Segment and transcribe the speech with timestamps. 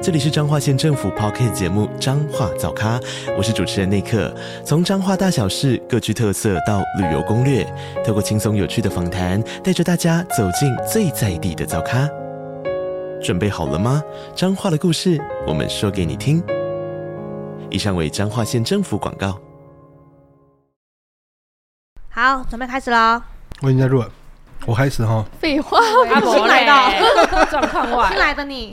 [0.00, 3.00] 这里是彰化县政府 Podcast 节目《彰化早咖》，
[3.36, 4.32] 我是主持人内克。
[4.64, 7.66] 从彰化大小事各具特色到旅游攻略，
[8.06, 12.08] 透过轻松有趣的访谈，带着大家走进最在地的早咖。
[13.20, 14.00] 准备好了吗？
[14.36, 16.40] 彰化的故事，我们说给你听。
[17.68, 19.36] 以上为彰化县政府广告。
[22.08, 23.20] 好，准备开始喽！
[23.62, 24.08] 我已经在录了，
[24.64, 25.24] 我开始哈。
[25.40, 25.80] 废话，
[26.22, 28.72] 新来的 状况外，新来的你。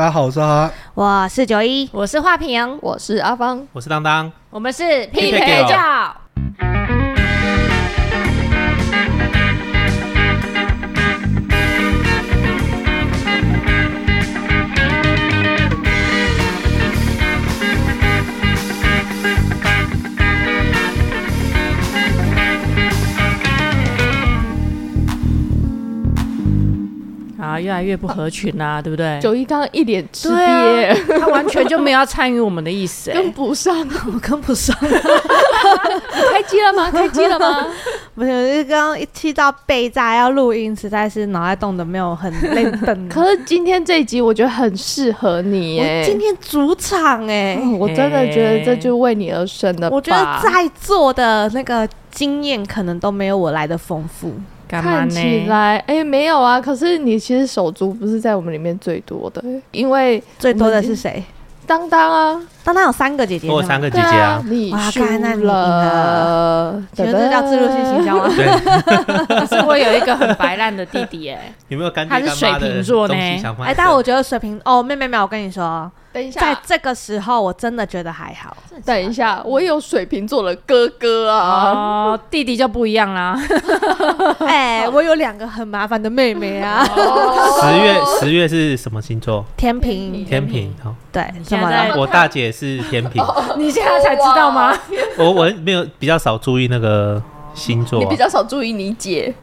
[0.00, 5.76] 大家好，我是阿，我是九一，我是华平，我是阿芳，我是当当，我们是匹配叫。
[27.50, 29.18] 啊，越来越不合群啦、啊，对不对？
[29.20, 34.76] 九一刚刚一脸吃瘪，他完全就没有要参与我们的意思，跟不上，我 跟不上。
[34.80, 36.90] 开机了吗？
[36.92, 37.66] 开机了吗？
[38.14, 43.08] 不是，刚刚一气到备炸要录音，实在是脑袋动的没有很累笨。
[43.08, 49.88] 可是今天这一集我觉得很适合你，哎，今天主场哎、嗯，我真的觉得这就为你而生的。
[49.90, 54.32] 我觉得在座的那个经验可能都没有我来的丰富。
[54.70, 56.60] 看起来，哎、欸，没有啊。
[56.60, 61.22] 可是你其实手足不是在我们里面最多的，因为最多的是谁？
[61.66, 64.30] 当当啊，当他有三个姐姐，我有三个姐姐啊。
[64.30, 65.02] 啊你输
[65.44, 68.30] 了，觉得这叫自入性行销吗？
[69.28, 72.20] 可 是我有一个很白烂的弟弟、欸，哎，有没有干爹？
[72.20, 73.14] 他是水瓶座呢。
[73.14, 75.90] 哎、欸，但我觉得水瓶哦，妹妹妹，我跟你说。
[76.12, 78.56] 等一下，在这个时候，我真的觉得还好。
[78.84, 83.40] 等一下，我有水瓶座的哥哥啊，哦、弟弟就不一样啦。
[84.44, 86.84] 哎、欸，我有两个很麻烦的妹妹啊。
[86.84, 89.44] 十月，十月是什么星座？
[89.56, 90.74] 天平，天平。
[90.82, 91.70] 好，对，什么？
[91.96, 93.24] 我大姐是天平。
[93.56, 94.76] 你现在才知道吗？
[95.16, 97.22] 我我没有比较少注意那个
[97.54, 99.34] 星座、啊，你比较少注意你姐。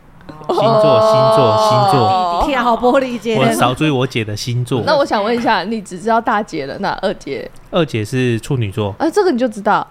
[0.50, 3.38] 星座，星座，星座，天啊，好玻璃姐。
[3.38, 4.82] 我少注意我姐的星座。
[4.86, 7.50] 那我想问一下，你只知道大姐了，那二姐？
[7.72, 8.94] 二姐是处女座。
[9.00, 9.86] 啊，这个你就知道。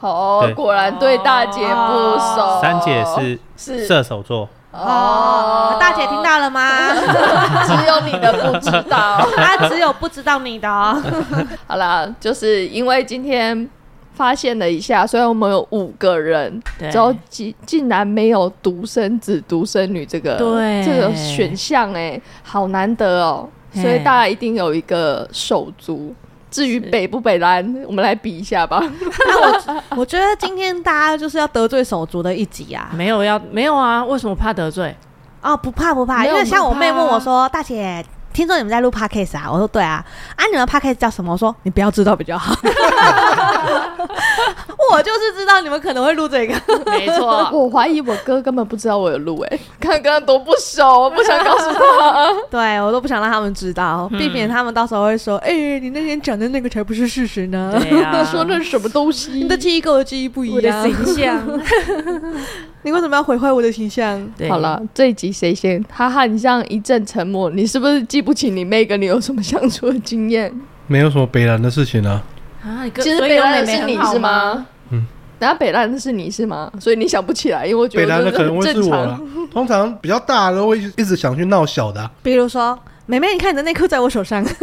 [0.00, 2.60] 哦，果然对大姐不熟。
[2.62, 4.48] 三姐是是射手座。
[4.72, 6.94] 哦，大姐听到了吗？
[7.64, 11.00] 只有你的不知道，她 只有不知道你的哦。
[11.68, 13.68] 好了，就是因为今天。
[14.14, 23.48] 发现了一下，虽然我们有五个人，之后竟竟然没有独生子、独生女这个对这个选项，哎，好难得哦。
[23.72, 26.14] 所以大家一定有一个手足。
[26.52, 28.78] 至于北不北蓝，我们来比一下吧。
[29.26, 32.90] 那我我觉得今天大家就是要得罪手足的一集啊。
[32.94, 34.04] 没有要没有啊？
[34.04, 34.94] 为什么怕得罪？
[35.40, 39.48] 哦，不怕不怕，因为像我妹问我说：“大姐。”听说你们在录 podcast 啊？
[39.50, 40.04] 我说对啊。
[40.36, 41.32] 啊，你们 podcast 叫什么？
[41.32, 42.54] 我说你不要知道比较好。
[44.92, 46.54] 我就是知道你们可能会录这个。
[46.86, 52.28] 没错，我怀疑我哥根本不知道我有录哎，看跟他多不熟，我不想告诉他。
[52.50, 57.72] 对，我都不想让他们知道，避免他们到时候会说：“哎、欸，你那天讲的那个才不是事实呢。”
[58.30, 59.30] 说那是什么东西？
[59.32, 60.56] 你的记忆跟我的记忆不一样。
[60.56, 61.40] 我的形象，
[62.84, 64.20] 你为什么要毁坏我的形象？
[64.48, 65.82] 好了，这一集谁先？
[65.90, 70.52] 哈哈，你这样一阵沉默，你是不是记不起你妹跟你有什么相处的经验？
[70.88, 72.22] 没有什么北兰的事情啊。
[72.62, 74.66] 啊，其实北烂的是你是吗？
[74.90, 75.04] 嗯，
[75.38, 76.70] 然后北兰的是你是吗？
[76.80, 79.20] 所以你想不起来，因为我觉得北兰的可能会是我了。
[79.52, 82.78] 通常比较大的都会一直想去闹小的，比如说。
[83.06, 84.54] 妹妹，你看你的内裤在我手上，变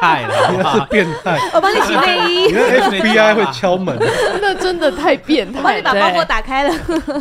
[0.00, 1.38] 态了， 是变态。
[1.52, 3.96] 我帮你洗内衣，你看 FBI 会敲门，
[4.40, 5.58] 那真的太变态。
[5.58, 6.74] 我帮你把包裹打开了，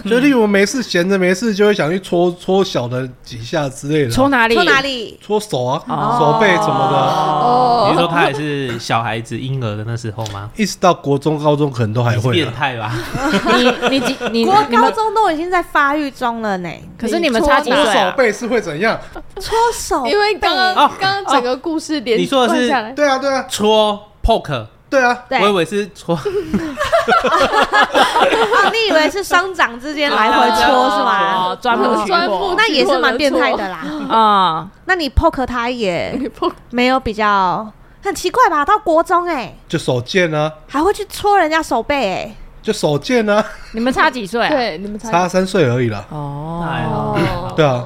[0.09, 4.11] 就例如没事闲着没事就会想去搓搓小的几下之类的。
[4.11, 4.55] 搓哪里？
[4.55, 5.19] 搓哪里？
[5.21, 5.83] 搓手啊，
[6.17, 6.97] 手背什么的。
[6.97, 10.49] 哦，你说他还是小孩子婴儿的那时候吗？
[10.55, 12.93] 一直到国中、高中可能都还会变态吧？
[13.89, 16.69] 你你你国高中都已经在发育中了呢。
[16.97, 17.93] 可是你们差几岁？
[17.93, 18.97] 手背是会怎样？
[19.39, 26.17] 搓手，因为刚刚刚刚整个故事连你说的是对啊对啊，搓 poke，对啊，我以为是搓，
[28.71, 31.55] 你以为是双掌之间来回搓是吗？
[31.61, 33.79] 专门专门，那也是蛮变态的啦。
[34.09, 36.19] 啊，那你 poke 他也
[36.71, 37.69] 没有比较
[38.03, 38.63] 很奇怪吧？
[38.65, 42.35] 到国中哎，就手贱啊，还会去搓人家手背哎。
[42.61, 44.49] 就手贱啊，你们差几岁啊？
[44.49, 46.03] 对，你们差差三岁而已啦。
[46.09, 47.83] 哦，哦，对啊，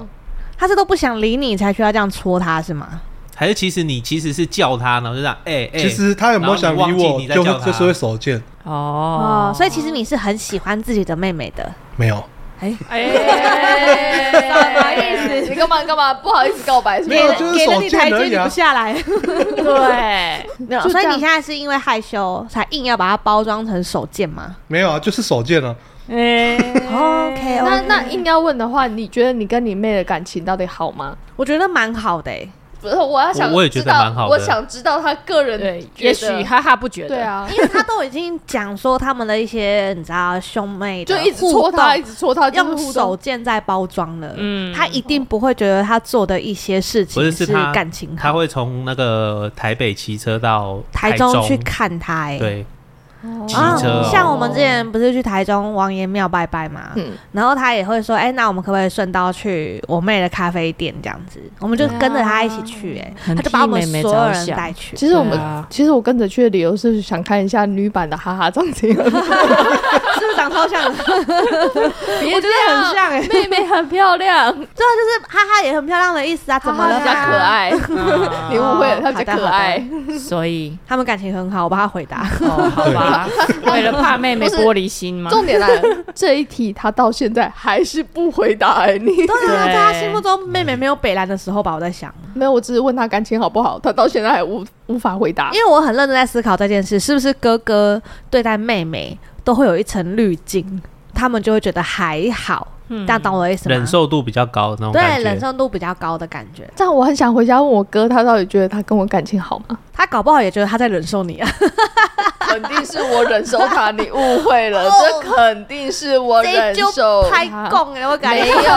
[0.59, 2.99] 他是都不想理你，才需要这样戳他是吗？
[3.33, 5.79] 还是其实你其实是叫他，然后就这样，哎哎。
[5.79, 8.43] 其实他有没有想理我，就就是会手贱。
[8.65, 11.71] 哦，所以其实你是很喜欢自己的妹妹的。
[11.95, 12.21] 没有。
[12.59, 15.49] 哎哎，什么意思？
[15.49, 16.13] 你干嘛干嘛？
[16.13, 17.17] 不好意思告白是不是？
[17.17, 18.43] 没有，就是手贱而已啊。
[18.43, 18.91] 不下来。
[19.01, 20.81] 对，没有。
[20.89, 24.57] 所以你现在是因为害羞，才硬要把它包装成手贱吗？
[24.67, 25.73] 没有啊，就是手贱啊。
[26.09, 27.61] 哎，OK。
[27.63, 31.15] 那那硬要问的话，你觉得你跟你妹的感情到底好吗？
[31.35, 32.31] 我觉得蛮好的。
[32.81, 34.29] 不是，我要想，我也觉得蛮好的。
[34.29, 44.33] 我想知道他个人，的，也许哈哈不觉得，对啊，因为他都已经讲说他们的一些，你知道兄妹就一直戳他，一直戳他，用手贱在包装了。
[44.37, 48.23] 嗯，他一定不会觉得他做的一些事情是感情好。
[48.23, 52.65] 他会从那个台北骑车到台中去看他，哎，对。
[53.47, 57.11] 骑车，像我们之前不是去台中王爷庙拜拜嘛，嗯。
[57.31, 61.41] 然后他也会说，哎，那我们可不可以顺道去我妹的咖啡店这样子？
[61.59, 64.95] 我们就跟着他一起去，哎，他就把我们所有人带去。
[64.95, 65.37] 其实我们，
[65.69, 70.81] 其实我跟着去的理由是想看一下女版的哈哈长怎样， 是不是长超像？
[70.89, 76.99] 我觉得很像，哎，妹妹很漂亮，对啊，就是哈哈也很漂亮的意思啊，怎么了？
[76.99, 77.71] 比较可爱，
[78.49, 79.83] 你误会了，她比较可爱，
[80.17, 80.77] 所以。
[80.87, 83.08] 他们感情很好，我帮他回答，好吧。
[83.71, 85.29] 为了怕妹妹玻璃心吗？
[85.29, 85.81] 重点来了，
[86.13, 89.25] 这一题他到现在还是不回答你。
[89.25, 95.51] 对啊，在他心目中妹妹没有北兰的时候吧，我在想，没有，我只是问他感情好不好，他到现在还无无法回答。
[95.53, 100.81] 因为我很认真在思考这件事，是不是哥哥对待妹妹都会有一层滤镜，
[101.13, 102.67] 他们就会觉得还好。
[102.89, 103.75] 嗯，这样懂我的意思吗？
[103.75, 105.23] 忍受度比较高那种感觉。
[105.23, 106.69] 对，忍受度比较高的感觉。
[106.75, 109.77] 这样我很想回家问我哥，他到底觉得他跟我感情好吗？
[109.93, 111.49] 他搞不好也觉得他在忍受你啊。
[112.39, 117.29] 肯定是我忍受他，你误会了， 这肯定是我忍受。
[117.29, 118.73] 太共了，我感觉没有。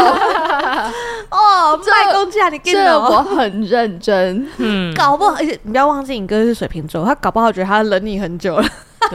[1.30, 4.46] 哦，太共价，你这我很认真。
[4.58, 8.64] 嗯，搞不好，而且你不要忘记，你哥是水瓶座，他搞不好觉得他忍你很久了。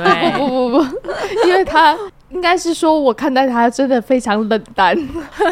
[0.03, 1.97] 对，不不不不，因为他。
[2.29, 4.93] 应该是说，我看待他真的非常冷淡，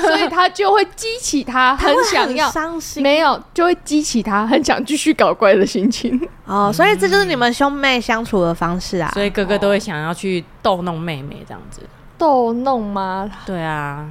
[0.02, 6.20] 所以他就会激起他 很想要伤心，没有就会激起他很想继续搞怪的心情。
[6.46, 9.10] 哦，所以这就是你们兄妹相处的方式啊。
[9.14, 11.80] 所以哥哥都会想要去逗弄妹妹这样子。
[12.18, 13.32] 逗弄吗？
[13.46, 14.06] 对啊，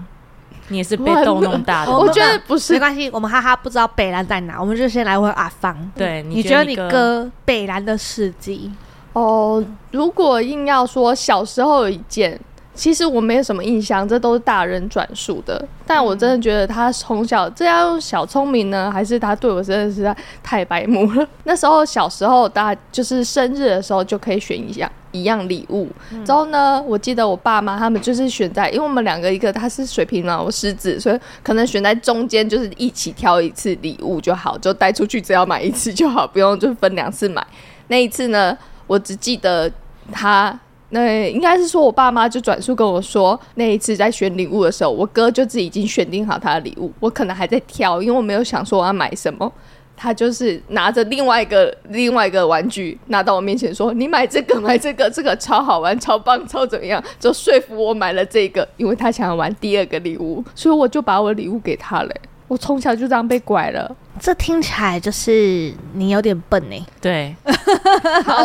[0.68, 1.92] 你也是被逗弄大的。
[1.94, 5.76] 我觉得不是，没关系，我们哈哈不知道北兰在哪，我们就先来问阿芳。
[5.94, 8.72] 对，你觉得你哥北兰的事迹？
[9.14, 12.38] 哦，如果硬要说小时候有一件。
[12.76, 15.64] 其实我没有什么印象，这都是大人转述的。
[15.86, 20.12] 但我真的觉得他从小这样小聪明呢，还是他对我真的是
[20.42, 21.24] 太白目了。
[21.44, 25.88] 那时候小时候，大家就是生日的时候就可以选一样一样礼物。
[26.26, 37.46] 之后呢，我记得我爸妈他们就是选在，因为我们两个一个他是水瓶嘛，我狮子，所以可能选在中间，就是一起挑一次礼物就好，就带出去只要买一次就好，不用就分两次买。
[37.86, 39.70] 那一次呢，我只记得
[40.12, 40.58] 他。
[40.90, 49.50] 那应该是说，我爸妈就转述跟我说，那一次在选礼物的时候，我哥就自己已经选定好他的礼物，我可能还在挑，因为我没有想说我要买什么。
[49.96, 62.10] 他就是拿着另外一个 另外一个玩具拿到我面前说：“你买这个，买这个，这个超好玩，超棒，超怎么样？”就说服我买了这个，因为他想要玩第二个礼物，所以我就把我礼物给他了。
[62.46, 63.90] 我从小就这样被拐了。
[64.20, 66.86] 这听起来就是你有点笨呢。
[67.00, 67.52] 对， 好，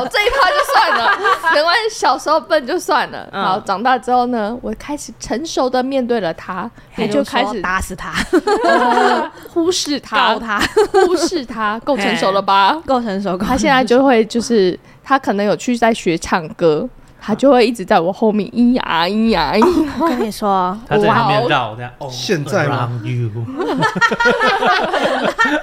[0.07, 1.19] 这一趴就算了，
[1.53, 3.29] 没关系，小时候笨就算了。
[3.31, 8.11] 然后长大之后呢，我开始成熟的面对了他，也就开始打死 他，
[9.49, 10.59] 忽视他，告他，
[11.05, 12.81] 忽视他，够成熟了吧？
[12.87, 13.37] 够成熟。
[13.37, 16.87] 他现在就会就是，他可能有去在学唱歌。
[17.21, 19.87] 他就会一直在我后面咿呀咿呀咿。
[19.99, 21.91] 我跟你说，他在后面绕这样。
[21.99, 22.89] 哦，现在吗？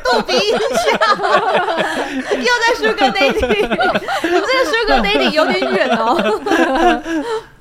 [0.05, 0.53] 肚皮音
[0.85, 0.91] 效，
[2.37, 3.41] 又在 Sugar Daddy，
[4.23, 6.01] 你这个 Sugar Daddy 有点远哦。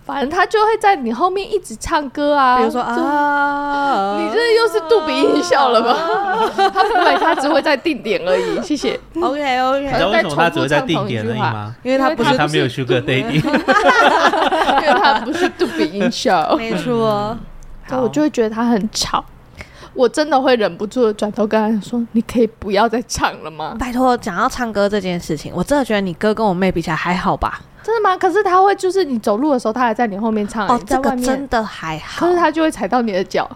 [0.05, 5.95] 反正他就会在你后面一直唱歌啊，比如说啊，你这又是杜比音效了吧？
[6.71, 8.62] 他不会，他只会在定点而已。
[8.62, 9.00] 谢谢。
[9.19, 9.81] OK OK。
[9.81, 11.75] 你知道为什么他只会在定点而已吗？
[11.81, 16.53] 因为他不是他没有 Sugar Daddy， 因为他不是杜比音效。
[16.57, 17.35] 没错。
[17.88, 19.24] 所以我就会觉得他很吵，
[19.93, 27.62] 我真的会忍不住的转头跟他说：“你可以不要再唱了吗？”拜托，讲到唱歌这件事情，我真的觉得你哥跟我妹比起来还好吧。
[27.86, 28.18] 真的吗？
[28.18, 30.68] 可是他会，就是你走路的时候，他还在你后面唱。
[30.68, 32.25] 哦，这个真的还好。
[32.25, 33.48] 可是他就会踩到你的脚。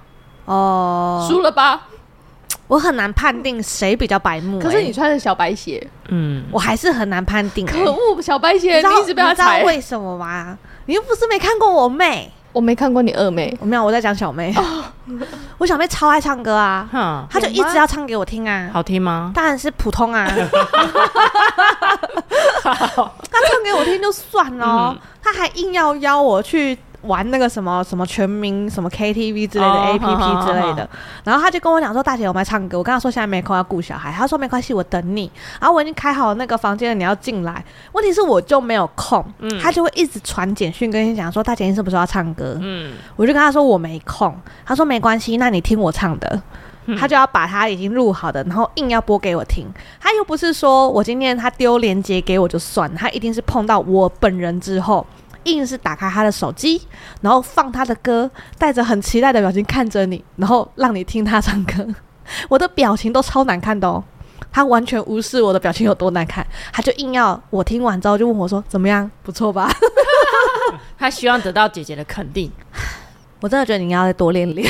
[0.45, 1.87] 哦，输了吧？
[2.67, 4.59] 我很难判定谁比较白目。
[4.59, 7.65] 可是你穿着小白鞋，嗯，我还是很难判定。
[7.65, 9.53] 可恶，小白鞋，你一直被他踩。
[9.55, 10.55] 你知道为什么吗？
[10.85, 12.31] 你又不是没看过我妹。
[12.51, 14.53] 我没看过你二妹，我没有，我在讲小妹。
[15.57, 16.87] 我小妹超爱唱歌啊，
[17.29, 18.69] 她就一直要唱给我听啊。
[18.73, 19.31] 好听吗？
[19.35, 20.27] 当然是普通啊。
[22.63, 22.73] 她
[23.51, 26.77] 唱给我听就算了，她还硬要邀我去。
[27.03, 30.89] 玩那个什么什么全民什么 KTV 之类的 APP 之类的，
[31.23, 37.63] 然后他就跟我讲说：“大姐，我们来唱歌。”我跟他说：“现在没空，要顾小孩。”他说：“没关系，我等你。”然后我已经开好那个房间了，你要进来。
[37.93, 39.25] 问题是我就没有空，
[39.61, 46.41] 他就会一直传简讯跟你讲说：“大姐，你是不是要唱歌？”嗯，我就跟他说：“我没空。”他说：“没关系，那你听我唱的。”
[46.97, 49.67] 他就要把他已经录好的，然后硬要播给我听。
[49.99, 55.05] 他又不是说我今天他丢链接给我就算，他一定是碰到我本人之后。
[55.51, 56.81] 硬是打开他的手机，
[57.21, 61.85] 然后放他的歌，带着很期待的表情看着你，然后让你听他唱歌。
[62.47, 64.03] 我的表情都超难看的哦，
[64.51, 69.09] 他完全无视我的表情有多难看，他就硬要我听完之后就问我说：“怎么样？
[69.23, 69.71] 不错吧？”
[70.97, 72.51] 他希望得到姐姐的肯定。
[73.41, 74.69] 我真的觉得你要再多练练，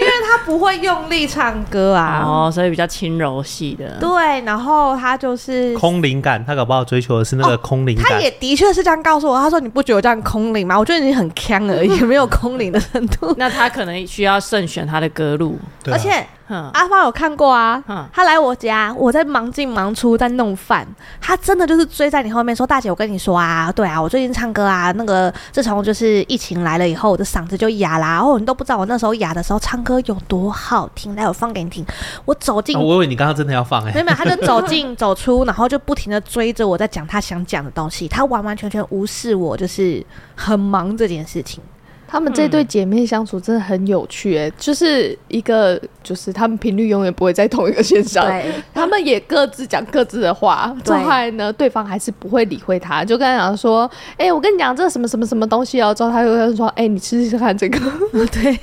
[0.00, 3.98] 因为他不会用力唱歌啊，哦，所以比较轻柔系的。
[4.00, 8.04] 对，然后他就是空灵感，他搞不好追求的是那个空灵感。
[8.12, 10.78] 他也的确是这样告诉我，他说，你不觉得我这样空灵吗？
[10.78, 13.34] 我觉得你很腔而已，没有空灵的程度。
[13.38, 16.26] 那他可能需要慎选他的歌路，而且。
[16.72, 20.86] 阿芳有看过啊，他来我家，我在忙进忙出，在弄饭，
[21.20, 28.10] 他真的就是追在你后面说：“大姐，我跟你说啊，对啊，我最近唱歌啊，那个自从就是疫情来了以后，我的嗓子就哑啦。
[28.10, 31.86] 然哦，你都不知道我那时候哑的时候唱歌有多好听，来我放给你听。
[32.24, 40.04] 我走进，我以为你刚刚真的要放哎，没有没有， 他就走进走出，然后就不停的追着我在讲他想讲的东西，他完完全全无视我，就是
[40.34, 41.62] 很忙这件事情。
[42.10, 57.78] 他们这对姐妹相处真的很有趣，哎，就是一个，就是他们频率永远不会在同一个线上，对， 他们也各自讲各自的话，之后来呢，对方还是不会理会他，就跟他讲说，哎，我跟你讲这什么什么什么东西哦，之后他又会说，哎，你试试看这个，
[58.32, 58.58] 对，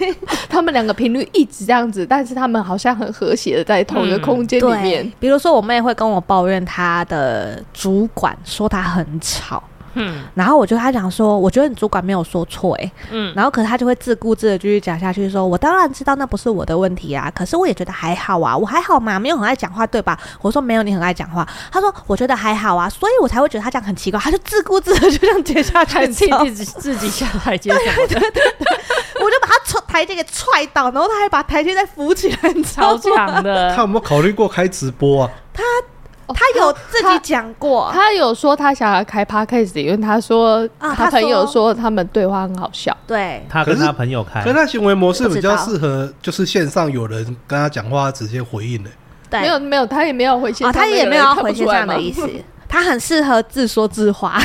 [0.50, 5.10] 他们两个频率一直这样子，但是他们好像很和谐的在同一个空间里面。
[5.20, 9.64] 比如说我妹会跟我抱怨她的主管说她很吵。
[9.98, 20.18] 嗯，然后我就跟他讲说，我觉得你主管没有说错，哎，嗯，然后可是他就会自顾自的继续讲下去，说，我当然知道那不是我的问题啊，可是我也觉得还好啊，我还好嘛，没有很爱讲话，对吧？
[20.42, 21.48] 我说没有，你很爱讲话。
[21.72, 28.44] 他说我觉得还好啊，所以我才会觉得他这样很奇怪，他就自顾自的就这样接下去， 自己自己下台阶， 对对对对，
[29.24, 33.74] 我就把他踹台阶给踹倒，然后他还把台阶再扶起来，超强的。
[33.76, 35.32] 他有没有考虑过开直播啊？
[35.54, 35.64] 他。
[36.34, 42.96] 他有自己讲过，他有说他想要开 podcast，因为他说他朋友说他们对话很好笑。
[43.08, 48.90] 对，他跟他朋友开，可是他行为模式比较适合，就是线上有人跟他讲话，直接回应的。
[49.30, 52.30] 对，没有没有，他也没有回线上，他也没有回线上的意思。
[52.70, 54.40] 他很适合自说自话，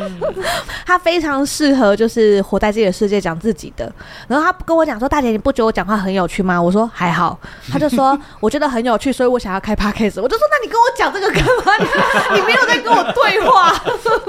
[0.86, 3.92] 他非常适合就是活在自己的世界讲自己的。
[4.28, 7.38] 然后他跟我讲说：“大姐，你不觉得我讲话很有趣吗？”我说：“还好。”
[7.70, 11.72] 他就说：“我觉得很有趣，所以我想要开 podcast。”我就说：“那你跟我讲这个干嘛？
[12.34, 13.74] 你 你没有在跟我对话，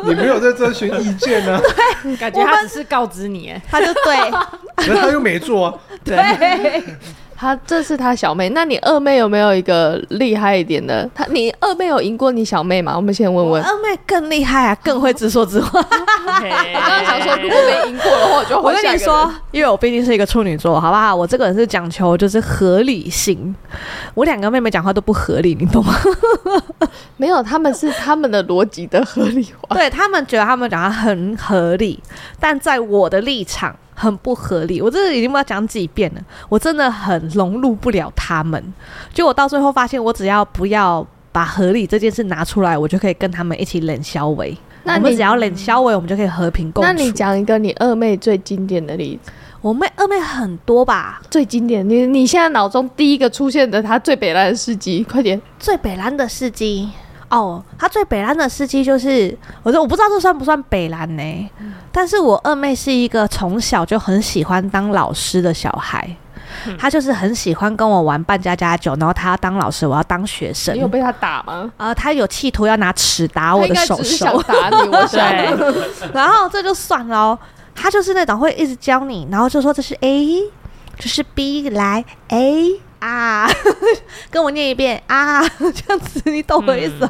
[0.04, 1.60] 你没有在征询意见呢？”
[2.04, 4.32] 对，感觉他只是告知你，他就对，
[4.76, 5.74] 可是他又没做啊。
[6.04, 6.84] 对。
[7.40, 11.08] 他这是他小妹，那你二妹有没有一个厉害一点的？
[11.14, 12.94] 他你二妹有赢过你小妹吗？
[12.96, 13.62] 我们先问问。
[13.64, 15.80] 二妹更厉害啊，更会直说直话。
[15.80, 21.16] 我刚刚想说，如果没赢过的话，我就我跟你说，因为我毕竟是一个处女座，好不好？
[21.16, 23.56] 我这个人是讲求就是合理性。
[24.16, 25.94] 我两个妹妹讲话都不合理，你懂吗？
[27.18, 29.76] 没有，他们是他们的逻辑的合理化。
[29.78, 32.02] 对，他们觉得他们讲话很合理，
[32.40, 33.76] 但在我的立场。
[34.00, 36.22] 很不合理，我这已经不知道讲几遍了。
[36.48, 38.64] 我真的很融入不了他们，
[39.12, 44.56] 就我到最后发现，我只要不要把合理这件事拿出来，我就可以跟他们一起冷消维。
[44.84, 46.88] 那你只要冷消维，我们就可以和平共处。
[46.88, 49.32] 那你讲一个你二妹最经典的例子。
[49.62, 51.88] 我妹二妹很多吧，最经典。
[51.90, 55.42] 你你现在脑中第一个出现的，她最北兰的事迹，快点。
[55.58, 56.88] 最北兰的事迹。
[57.30, 61.50] 哦，他最北兰的司机就是，我说我不知道这算不算北兰呢？
[61.60, 66.16] 嗯、但是我二妹是一个从小就很喜欢当老师的小孩，
[66.80, 70.74] 她、嗯、就是很喜欢跟我玩扮家家酒，然后她要当老师，我要当学生。
[70.74, 71.70] 你有被他打吗？
[71.76, 75.20] 呃，他有企图要拿尺打我的手手，打你，我想。
[76.14, 77.38] 然后这就算了，
[77.76, 80.44] 他就是那种会一直教你，然后就说这是 A，
[80.98, 82.80] 这是 B，来 A。
[83.00, 83.48] 啊，
[84.32, 86.96] 跟我念一遍啊， 这样子你懂我意思？
[87.02, 87.10] 嗯、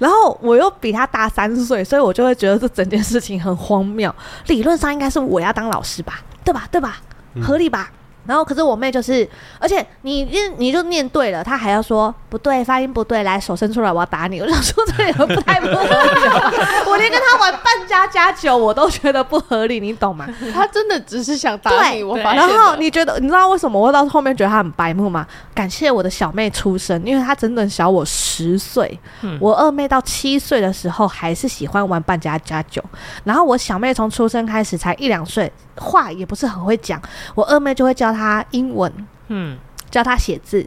[0.00, 4.14] 然后我又比他大三岁，所以我就会觉得这整件事情很荒谬。
[4.46, 6.66] 理论上应该是我要当老师吧，对吧？
[6.70, 6.98] 对吧？
[7.42, 7.90] 合理吧？
[8.28, 9.26] 然后可是我妹就是，
[9.58, 14.38] 而且你念你就念对了，她还要说不对，发音不对，来手伸出来，我要打你。
[14.38, 20.28] 我想说这也不太不合理，我连跟她玩半家家酒我都觉得不合理，你懂吗？
[20.52, 22.36] 她真的只是想打你，我发现。
[22.36, 25.26] 然后你觉得你知道为什么我到后面觉得她很白目吗？
[25.54, 29.00] 感谢我的小妹出生，因为她整整小我十岁。
[29.22, 32.84] 嗯、我二妹到七岁的时候还是喜欢玩半家家酒，
[33.24, 35.50] 然后我小妹从出生开始才一两岁。
[35.78, 37.00] 话也不是很会讲，
[37.34, 38.92] 我二妹就会教她英文，
[39.28, 39.58] 嗯，
[39.90, 40.66] 教她写字。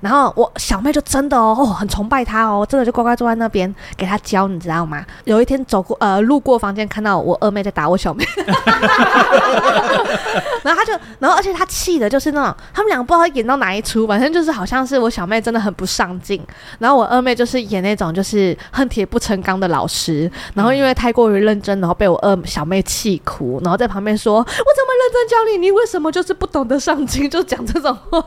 [0.00, 5.04] 然后我小妹就真的哦，很崇拜她哦，真的就乖乖坐在那边给她教，你知道吗？
[5.24, 8.24] 有一天走过呃路过房间，看到我二妹在打我小妹，
[10.62, 16.42] 然后他就，然后而且他气的就是那种，他们两个不知道演到哪一出，反正就是好像是我小妹真的很不上进，
[16.78, 28.24] 然后我二妹就是演那种就是恨铁不成钢的老师，然后因为太过于认真，然后被我二小妹气哭，然后在旁边说：“我怎么认真教你，你为什么就是不懂得上进？”就讲这种话。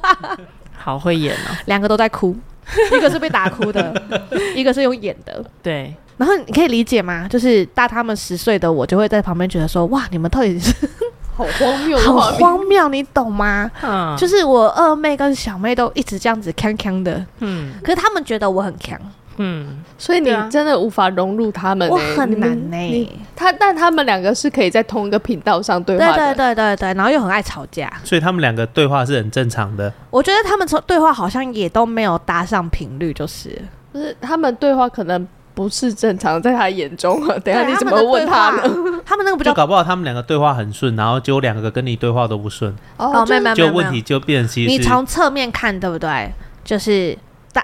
[0.88, 2.34] 好会演哦，两个都在哭，
[2.96, 3.94] 一个是被打哭的，
[4.56, 5.44] 一个是用演的。
[5.62, 7.28] 对，然后你可以理解吗？
[7.30, 10.74] 就是大他们十岁的我，就会在旁边觉得说：“哇，你们到底是
[11.36, 18.98] 好荒谬，好荒谬，你懂吗？”嗯，就是我二妹跟小妹都一直这样子锵锵的，嗯，可是他们觉得我很锵。
[19.38, 23.08] 嗯，所以你真的无法融入他们、欸，我很难呢、欸。
[23.36, 29.94] 他但他们两个是可以在同一个频道上对话的，对对对对对，然后又很爱吵架，所以他们两个对话是很正常的。
[30.10, 33.62] 我觉得他们从对话好像也都没有搭上频率，就是
[33.94, 37.26] 就是他们对话可能不是正常，在他眼中。
[37.44, 38.64] 等下你怎么问他呢？
[39.06, 42.76] 他们那个不就搞不好他们两个对话很顺，然后结果两个跟你对话都不顺。
[42.98, 46.32] 哦，没有没有，就问题就变成你从侧面看对不对？
[46.64, 47.16] 就是。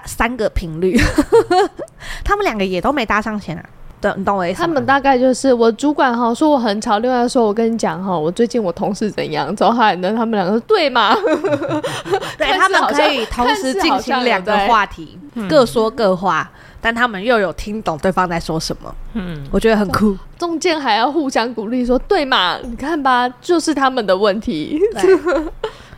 [0.04, 0.98] 三个频率，
[2.24, 3.64] 他们两个也都没搭上线啊。
[4.00, 4.60] 对，你懂我意思？
[4.60, 11.16] 他们大概就是我主管哈说我很吵，另外说我跟你讲哈，我最近我同事怎样，之后还能他们两个说对吗？
[12.36, 16.50] 对， 他们可以同时进行两个话题，各说各话，
[16.82, 18.94] 但他们又有听懂对方在说什么。
[19.14, 20.14] 嗯，我觉得很酷。
[20.38, 22.58] 中间还要互相鼓励说对嘛？
[22.62, 24.78] 你看吧，就是他们的问题。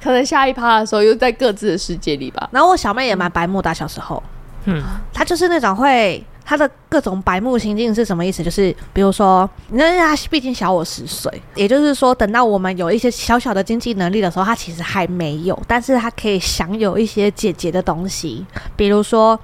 [0.07, 2.49] 可能下一趴的时候又在各自的世界里吧。
[2.53, 4.23] 然后我小妹也蛮白目的，小时候，
[4.67, 4.81] 嗯，
[5.13, 8.41] 她就是那种会，她的各种白目行径是什么意思？
[8.41, 19.37] 就是比如说，因为她毕竟小我十岁，也就是说，等到我们有一些小小的经济能力的时候，她其实还没有，但是她可以享有一些姐姐的东西，比如说，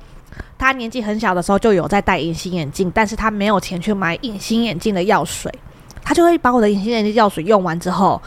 [0.57, 5.53] 她年纪很小的时候就有在戴隐形眼镜，但是她没有钱去买隐形眼镜的药水，
[6.05, 8.22] 她就会把我的隐形眼镜药水用完之后。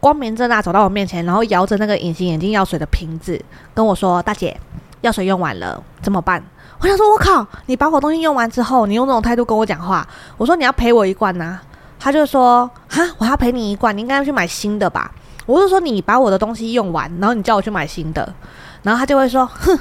[0.00, 3.38] 光明正大走到我面前，然后摇着那个隐形眼镜药水的瓶子，
[3.74, 4.58] 跟我说：“大姐，
[5.02, 6.42] 药水用完了，怎么办？”
[6.80, 10.08] 我想说：“我靠，你把我东西用完之后，你用这种态度跟我讲话。”
[10.38, 11.60] 我说：“你要赔我一罐呐、”
[12.00, 15.12] 他就说：“哈，我要赔你一罐，你应该要去买新的吧？”
[15.44, 18.32] 我就说：“你把我的东西用完，然后你叫我去买新的。”
[18.82, 19.78] 然后他就会说：“哼。”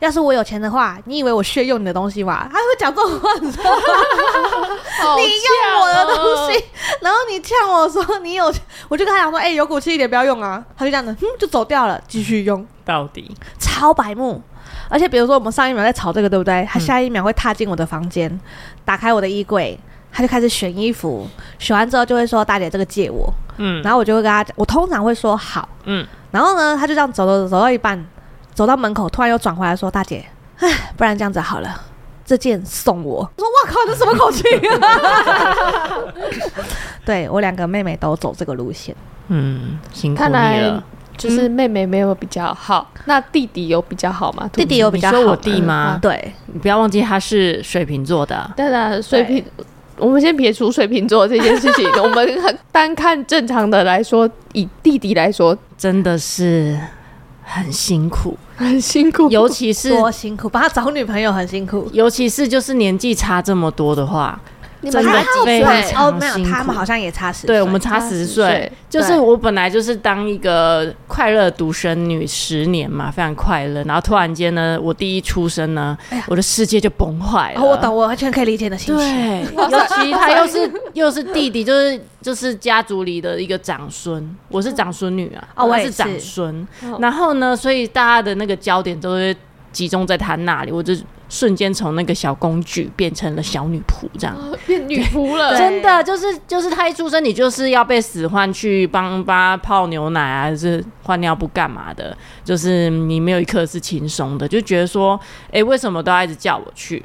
[0.00, 2.48] 要是我有钱的话，你以为我需要用你的东西吗？
[2.52, 3.80] 他会讲这种话，你知道吗？
[5.16, 6.64] 你用我的东西，
[7.00, 10.64] 然后你呛我说你有钱，我就跟他讲说，哎、欸，有骨气一点，不要用啊。
[10.76, 14.40] 他就这样子，哼，就走掉了，继续用到底，超白目。
[14.88, 16.66] 而且比如说，我们上一秒在吵这个，对不对？
[16.70, 18.40] 他下一秒会踏进我的房间，嗯、
[18.84, 19.78] 打开我的衣柜，
[20.12, 28.02] 他就开始选衣服，选完之后就会说：“大姐，这个借我。”嗯，然后我就会跟他讲，我通常会说好，嗯，然后呢，他就这样走走走走到一半。
[28.58, 30.24] 走到门口，突然又转回来说：“大姐，
[30.58, 31.80] 哎，不然这样子好了，
[32.26, 34.42] 这件送我。”我说：“我靠，这什么口气？”
[37.06, 38.96] 对，我两个妹妹都走这个路线，
[39.28, 40.28] 嗯，辛苦你了。
[40.28, 40.82] 看来
[41.16, 44.50] 就是妹妹没有比较好，嗯、那弟弟有比较好吗？
[44.52, 45.16] 弟弟有比较好。
[45.16, 45.92] 你说我弟吗？
[45.94, 48.50] 嗯、对，你不要忘记他是水瓶座的。
[48.56, 49.44] 对的，水瓶。
[49.98, 52.28] 我们先撇除水瓶座这件事情， 我们
[52.72, 56.76] 单看正常的来说，以弟弟来说，真的是
[57.44, 58.36] 很辛苦。
[58.66, 64.38] 很辛苦，尤其是多辛苦，帮他找女朋友很辛苦，尤其是就是年纪差这么多的话。
[64.82, 65.12] 真的
[65.44, 66.02] 非常辛苦。
[66.02, 67.48] 哦，没有，他们好像也差十岁。
[67.48, 68.70] 对，我们差十岁。
[68.88, 73.82] 就是我本来就是当一个快乐独生女十年嘛，非常快乐。
[73.84, 77.62] 然后突然间呢，我弟一出生呢，我的世界就崩坏了。
[77.62, 79.06] 我懂，我完全可以理解的心情。
[79.06, 86.66] 对， 尤其他又是又是弟弟，就是就是家族里的一个长孙，我是长孙女啊，哦，我是长孙。
[87.00, 89.36] 然后呢，所以大家的那个焦点都会
[89.72, 90.94] 集中在他那里，我就。
[91.28, 95.56] 瞬间从那个小公举变成了小女仆，这样、哦、变女仆了。
[95.56, 102.16] 真的就是就是她一出生，你就是要被使唤去帮她泡牛奶啊，还是换尿布干嘛的？
[102.44, 107.04] 就是你没有一刻是轻松的，就觉得说，哎、欸，为什么都要一直叫我去？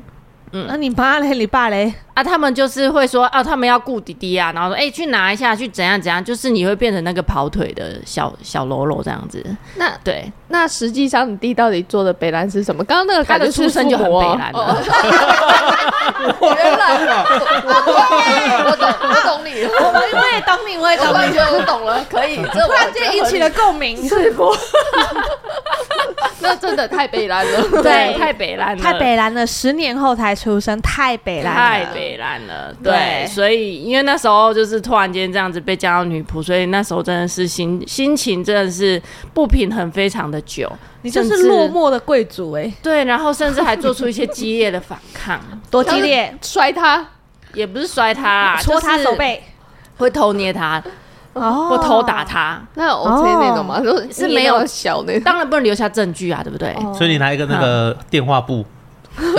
[0.56, 1.30] 嗯，那你妈嘞？
[1.30, 1.92] 你爸嘞？
[2.14, 9.44] 啊，他们就是会说啊，他们要顾弟弟啊，然后说哎、欸，去拿一下，去怎样怎样，就是你会变成那个跑腿的小小喽啰这样子。
[9.78, 12.84] 那对，那实际上你弟到底做的北兰是什么？
[12.84, 14.80] 刚刚那个他的出生就很北兰了。
[16.40, 16.98] 原来
[18.64, 24.56] 我懂，我懂你，我我也懂你，我也懂你，得我懂了，可以，突然间引起了共鸣，是不？
[26.50, 39.02] 那真的太北蓝了， 对， 太北蓝了，太北蓝了，十年后才出生，太北蓝，太北蓝了，对，所以因为那时候就是突然间这样子被叫到女仆，所以那时候真的是心心情真的是
[39.34, 40.70] 不平衡非常的久，
[41.04, 45.40] 你就是落寞的贵族哎，对，然后甚至还做出一些激烈的反抗，
[45.72, 47.06] 多激烈，摔他，
[47.54, 49.42] 也不是摔他，戳他手背，
[49.98, 50.84] 会偷捏他。
[51.34, 53.82] 哦，或偷打他，那有 OK 那种吗？
[54.12, 56.76] 是没有小的，当然不能留下证据啊，对不对？
[56.94, 58.66] 所以你拿一个那个电话簿，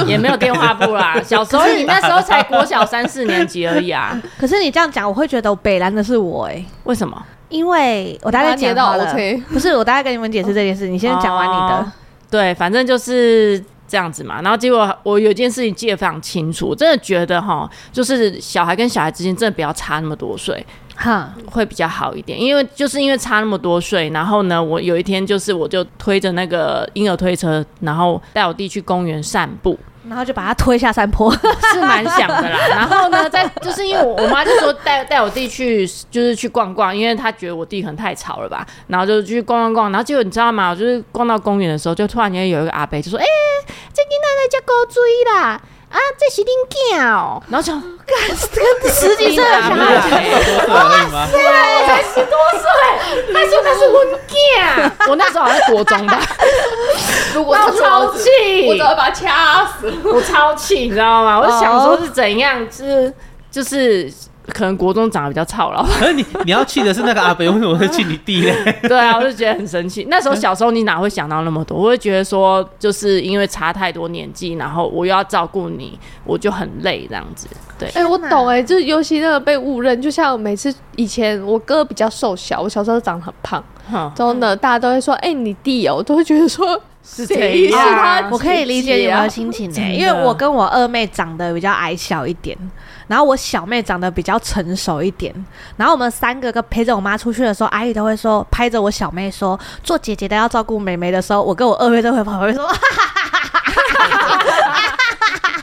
[0.07, 1.21] 也没有电话簿啦。
[1.25, 4.21] 小时候你那时候才国小三四年级而已啊。
[4.39, 7.21] 可是你这样讲，我会觉得北兰的是我哎，为什么？
[7.49, 9.15] 因为我大概讲到了，
[9.53, 11.93] 不是我大概跟你们解释这件事，你先讲完你的。
[12.29, 14.43] 对，反正就是这样子嘛。
[14.43, 20.67] 然后结果我有件事情记得非常清楚，我真的觉得哈，就是小孩跟小孩之间真的不要差那么多岁。
[20.97, 29.79] 哈，会比较好一点，因为就是因为差那么多岁，然后呢，我有一天就是我就推着那个婴儿推车，然后带我弟去公园散步，
[30.09, 32.59] 然后就把他推下山坡，是蛮想的啦。
[32.69, 40.71] 然后呢，在就是因为我我妈就说带带我弟去就是去逛逛，因为她觉得我弟可能太吵了吧，然后就去逛逛逛，然后结果你知道吗？
[40.71, 45.03] 我就是逛到公园的时候，就突然间有一个阿伯就说：“哎、欸，这囡仔在叫狗追
[45.35, 45.61] 啦。”
[45.95, 48.37] 啊，这是恁囝哦，然后想， 干，跟
[48.93, 49.79] 十几岁的小孩，
[50.69, 51.37] 哇塞，
[51.87, 56.21] 才十多岁，他说他是我囝，我那时候好像在国中吧，
[57.33, 61.39] 如果超气，我都要把他掐死，我超气，你知道吗？
[61.39, 63.15] 我就想说是怎样，就是
[63.51, 64.13] 就是。
[64.55, 68.55] 可能国中长得比较操劳， 可是你你要气的是那个阿北，为什么会气你弟呢？
[68.89, 70.07] 对啊，我就觉得很生气。
[70.09, 71.77] 那时候小时候你哪会想到那么多？
[71.77, 77.49] 我会觉得说，就是因为差太多年纪，然后我又要照顾你，我就很累这样子。
[77.77, 83.63] 对，哎、欸，我懂哎、欸，就是尤其那个被误认，就像每次以前我哥比较瘦小，我小时候长得很胖，
[84.15, 87.67] 之后呢，大家都会说，哎、欸，你弟哦、都会觉得说是谁？
[87.67, 92.57] 是他，我可以理解你们的心情哎、欸，因为我跟我二妹长得比较矮小一点。
[93.07, 95.35] 然后我小妹长得比较成熟一点，
[95.77, 104.97] 然后我们三个个陪着我妈出去的时候，阿姨都会说拍着我小妹说，做姐姐的要照顾妹妹的时候，我跟我二妹都会跑回说，哈哈哈哈哈哈！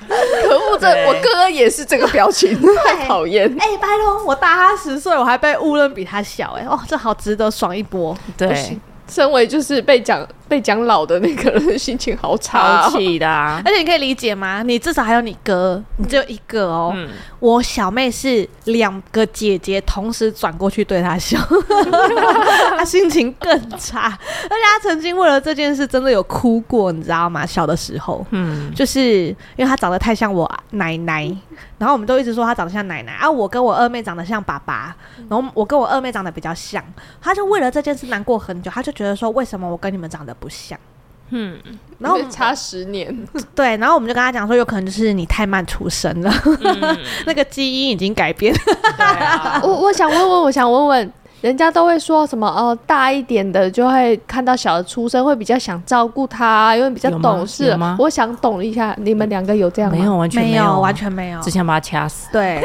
[0.07, 3.49] 可恶，这我哥哥也是这个表情，太讨厌。
[3.59, 8.79] 哎、欸，拜托，我大他十岁，我还被误认比他小、欸，哎，哦，这好值得爽一波，对。
[9.07, 13.61] 身为就是被讲被讲老的那个人，心情好差，超气的啊！
[13.63, 14.61] 而且你可以理解吗？
[14.63, 16.91] 你至少还有你哥，你只有一个哦。
[16.93, 17.07] 嗯、
[17.39, 21.39] 我小妹是两个姐姐同时转过去对她笑，
[22.77, 24.07] 她心情更差。
[24.09, 27.45] 而且她曾经为了这件事真的有哭过，你知道吗？
[27.45, 31.33] 小的时候，嗯，就是因为她长得太像我奶奶。
[31.77, 34.95] 然后我们都一直说她长得像奶奶啊，我跟我二妹长得像爸爸，
[35.27, 36.83] 然后我跟我二妹长得比较像，
[37.19, 40.77] 她就为了这件事难过很久，她就觉得说，为什么我跟你们长得不像？
[41.29, 41.57] 嗯，
[41.97, 43.15] 然后差十年，
[43.55, 48.53] 对，然后我们就跟他讲说，有可能就是你太慢出生了，嗯、 那个基因已经改变。
[48.97, 51.13] 啊、我我想问问，我想问问。
[51.41, 57.75] 人家都会说什么哦，大一点的就会看到小的出生，会比较想照顾他，因为比较懂事。
[57.97, 59.97] 我想懂一下，你们两个有这样吗？
[59.97, 62.27] 没有，完全没有，没有完全没有，只想把他掐死。
[62.31, 62.63] 对。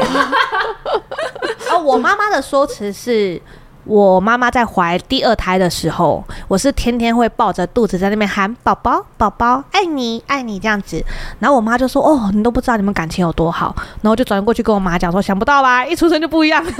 [1.73, 3.41] 哦，我妈妈的说辞是。
[3.87, 11.01] 我妈妈在怀第二胎的时候，我是天天会抱着肚子在那边喊宝宝宝宝，爱你爱你这样子。
[11.39, 13.73] 然后我妈就说：“哦，你都不知道你们感情有多好。”
[14.03, 16.75] 然后就转过去跟我妈讲说：“想不到吧， 一出生就不一样。”真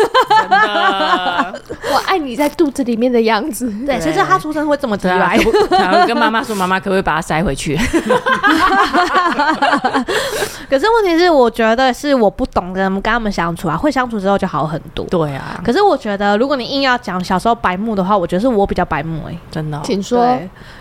[0.50, 1.62] 的，
[1.94, 3.72] 我爱你在肚子里面的样子。
[3.86, 5.40] 对，谁知道他出生会这么直白？
[5.72, 7.78] 然后跟妈妈说：“妈妈可不可以把他塞回去？”
[10.70, 15.06] 可是问题是，我觉得是我不懂得跟他们相处啊，会相处之后就好很多。
[15.06, 15.62] 对啊。
[15.64, 19.82] 可是我觉得，如果你硬要讲小时候白目的话，我觉得是我比较白目哎、欸，真的、哦。
[19.84, 20.26] 请说，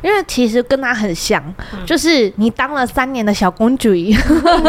[0.03, 4.15] 因为其实跟他很像，嗯、就是你当了三年的小公主， 你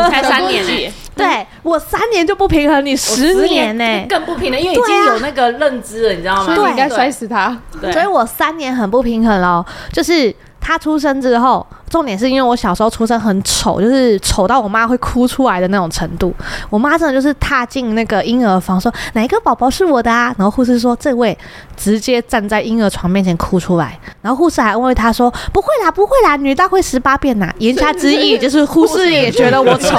[0.10, 6.46] 才三年对我三年就不平衡，你十年呢、欸、更不平衡，因为已经有那个认知了，你知道吗？
[6.46, 7.58] 所以你应该摔死他。
[7.82, 16.34] 对，所以我三年很不平衡喽，就是他出生之后，重点是因为我小时候出生很丑，就是丑到我妈会哭出来的那种程度。
[16.70, 20.34] 我妈真的就是踏进那个婴儿房说，哪一个宝宝是我的啊？
[20.38, 21.38] 然后护士说这位
[21.76, 27.52] 直接站在婴儿床面前哭出来，然后护士还安慰她说不会啦，不会啦，女大会十八变呐。
[27.60, 29.98] 言下之意就是护士也觉得我丑。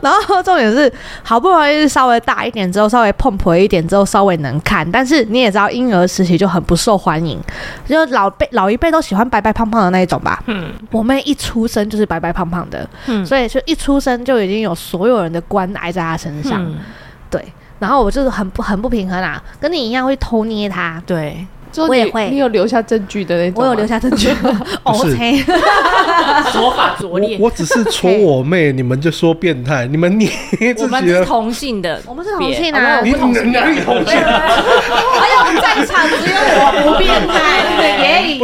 [0.00, 0.92] 然后重点是
[1.22, 7.40] 好不容易稍微大一点之后，稍微碰婆一点之后，稍微能看，但是你也知道婴儿时期就很不受欢迎，
[7.86, 10.42] 就老被老一辈都喜欢白白胖胖的那一种吧。
[10.46, 16.64] 嗯，我妹一出生就是白白胖胖的，嗯，所以就一出生就已经有所有人的关爱在她身上。
[16.64, 16.78] 嗯、
[17.30, 17.44] 对，
[17.78, 21.02] 然后我就是很不很不平衡啊，跟你一样会偷捏她。
[21.06, 21.46] 对。
[21.74, 23.62] 我也会，你有留下证据的那种。
[23.62, 24.28] 我有留下证据。
[24.84, 25.42] OK，
[26.52, 27.38] 说法拙劣。
[27.40, 29.86] 我只是戳我妹，你们就说变态。
[29.86, 30.82] 你们捏自己。
[30.82, 33.00] 我们是同性的，我们是同性啊。
[33.00, 34.20] 你同性，哪里同性？
[34.20, 37.62] 还有在场只有我不变态。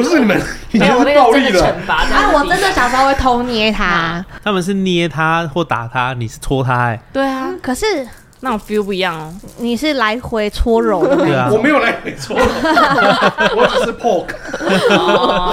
[0.01, 1.67] 不是你们， 你们是暴力了。
[1.89, 4.25] 啊，我真的小时候会偷捏他。
[4.45, 6.75] 他们是捏他或打他，你是戳他。
[6.87, 8.07] 哎，对啊，可是。
[8.41, 14.29] 那种 feel 不一样哦，你是来回搓揉的，对啊，我没有来回搓， 我只是 poke，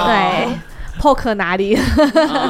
[0.06, 0.48] 对
[1.00, 1.76] ，poke 哪里？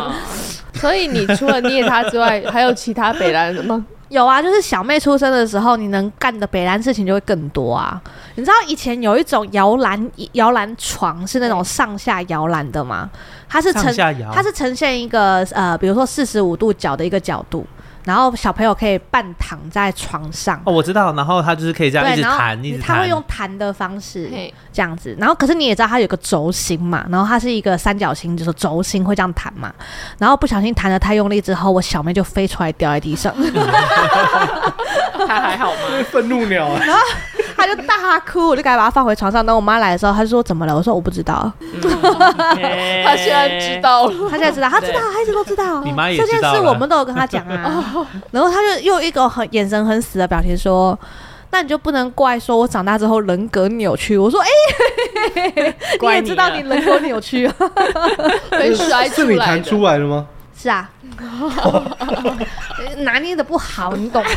[0.77, 3.83] 所以你除了捏他之外，还有其他北兰的吗？
[4.09, 8.01] 有啊，就是小妹出生的时候，你能干的北兰事情就会更多啊。
[8.37, 13.11] 你知道以前有一种摇篮摇篮床是那种上下摇篮的吗？
[13.49, 13.93] 它是呈
[14.33, 17.67] 它是呈现一个呃，比如说四十五度角的一个角度。
[18.07, 21.13] 然后小朋友可以半躺在床上哦，我知道。
[21.15, 22.97] 然后他就是可以这样一直弹，一直弹。
[22.97, 24.31] 他会用弹的方式
[24.73, 25.15] 这样子。
[25.19, 29.75] 然后可是你也知道，它有个轴心嘛，然后它是一个三角形，就是轴心会这样弹嘛。
[30.19, 33.35] 然后不小心弹的太用力之后，我小妹就飞出来掉在地上。
[35.27, 35.81] 他还好吗？
[36.13, 36.81] 愤怒鸟啊！
[36.87, 37.01] 然后
[37.57, 39.45] 他就大哭，我就赶紧把他放回床上。
[39.45, 40.77] 等我妈来的时候，他就说怎么了？
[40.77, 41.51] 我说我不知道。
[43.05, 45.83] 他现在知道了，他现在知道，他知道，他一直都知道。
[45.83, 46.29] 你妈也知道。
[46.31, 47.83] 这件事我们都有跟他讲啊。
[48.33, 50.99] 然后他就用一个很眼神很死的表情说
[51.53, 54.49] ：“那你就不能怪说我长大之后人格扭曲。”我说：“哎、
[55.53, 57.55] 欸， 你也知道你人格扭曲啊？
[58.51, 60.27] 被摔出来，是你弹出来的吗？
[60.59, 60.91] 是啊，
[62.99, 64.31] 拿捏的不好，你懂吗？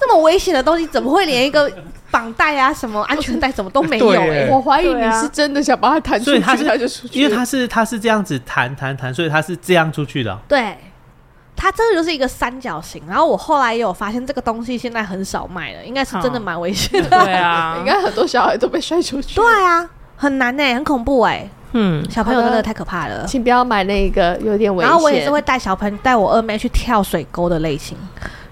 [0.00, 1.70] 这么危险的东西，怎么会连一个
[2.10, 4.48] 绑带啊、什么安全带什么都没有、欸？
[4.50, 10.36] 我怀疑你是真的想把它弹出去，他就出去，因为他是他是这样子弹弹弹，所以他是这样出去的。
[10.48, 10.76] 对。”
[11.62, 17.08] 它真的就是一个三角形，然后我后来也有发现这个东西现在很少卖了，应该是真的蛮危险的。
[17.08, 19.36] 对啊， 应该很多小孩都被摔出去。
[19.36, 21.48] 对啊，很难呢，很恐怖哎。
[21.70, 24.90] 嗯，小朋友真的太可怕了，请不要买那个有点危险。
[24.90, 27.96] 然后我也是会带小朋友带我二妹去跳水沟的类型，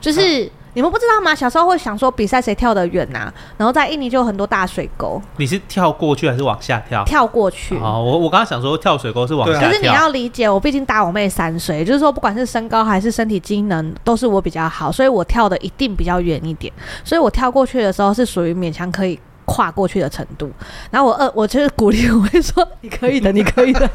[0.01, 0.49] 就是。
[0.75, 1.35] 你们不知道吗？
[1.35, 5.21] 小时候会想说比赛谁跳得远呐、啊，然后在印尼就有很多大水沟。
[5.37, 7.05] 你是跳过去还是往下跳？
[7.05, 7.77] 跳过去。
[7.79, 9.69] 哦，我我刚刚想说跳水沟是往下跳。
[9.69, 16.73] 可是你要理解，我毕竟大我妹三岁，就是说不管是身高还是身体机能，都是我比较好，所以我跳的一定比较远一点。
[17.05, 19.19] 所以我跳过去的时候是属于勉强可以。
[19.51, 20.49] 跨过去的程度，
[20.93, 23.91] 然后我二，我就是鼓励，我会说你可以的， 你可以的。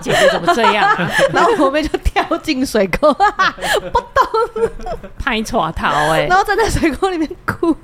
[0.00, 1.10] 姐姐怎么这样、啊？
[1.30, 3.12] 然后我们就跳进水沟，
[3.92, 4.70] 不懂，
[5.18, 7.76] 拍错头哎，然后站在水沟里面哭。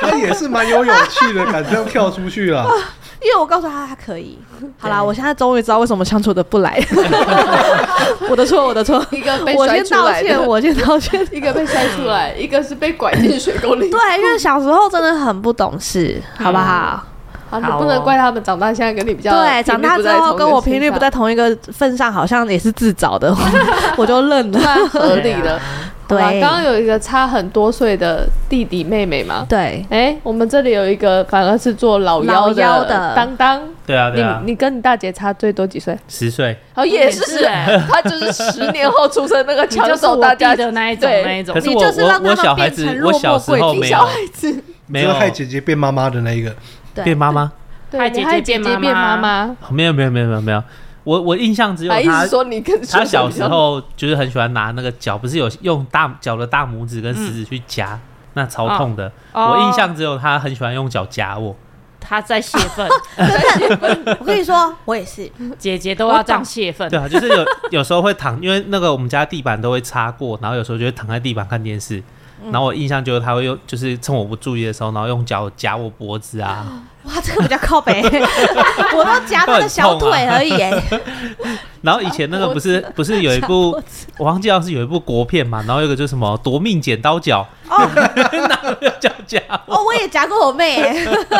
[0.00, 2.64] 他也是蛮有勇气的，敢这样跳出去了。
[3.20, 4.36] 因为我告诉他他可以，
[4.78, 6.80] 好啦，我现在终于知道为什么相处的不来。
[8.28, 13.88] 我的错，我的错，一个被摔出来的，我先道歉，一个被摔出来，一个是被拐进水沟里。
[13.90, 17.02] 对，因为小时候真的很不懂事，好不好？
[17.50, 23.34] 好，你不能怪他们长大现在跟你比较，对，长大之后跟我频率不在同一个份上，好像也是自找的，
[23.98, 24.58] 我就认了，
[24.90, 25.60] 合理的。
[26.08, 29.46] 对，刚刚有一个差很多岁的弟弟妹妹嘛。
[29.48, 33.62] 对，哎，我们这里有一个反而是做老幺的当当。
[33.86, 34.40] 对啊，对啊。
[34.44, 35.96] 你你跟你大姐差最多几岁？
[36.08, 36.54] 十岁。
[36.74, 41.54] 哦，也是哎，他就是十年后出生那个抢走大家的那一种那一种。
[41.54, 43.96] 可是我我我小孩子，我小时候没有。
[43.96, 44.62] 小孩子
[44.92, 46.54] 没有害姐姐变妈妈的那一个。
[47.02, 47.50] 变妈妈。
[47.90, 49.56] 害姐姐变妈妈。
[49.70, 50.62] 没有没有没有没有没有。
[51.04, 52.24] 我我印象只有他，
[52.90, 57.98] 他小时候就是很喜欢拿那个脚，不是有用大脚的大拇指跟食指去夹，
[58.34, 59.10] 那超痛的。
[59.32, 61.56] 我印象只有他很喜欢用脚夹我，
[61.98, 62.88] 他在泄愤，
[63.58, 64.02] 泄愤。
[64.20, 65.28] 我跟你说，我也是，
[65.58, 66.88] 姐姐都要这样泄愤。
[66.88, 72.00] 对啊，就是有有时候会躺，因为那个我们家地板都会擦过，然后有时候就会躺在地板看电视。
[72.50, 76.66] 然后我印象就是他会用，就是趁我不注意的时候，然后用脚夹我脖子啊。
[77.04, 78.00] 哇，这个比较靠北，
[78.96, 80.52] 我都夹他的小腿而已。
[81.82, 83.70] 然后以前那个不是不是有一部，
[84.18, 87.88] 我忘记了是有一部国片嘛，然后有个就是什么夺命剪刀脚，哦，
[89.66, 90.82] 哦，我也夹过我妹，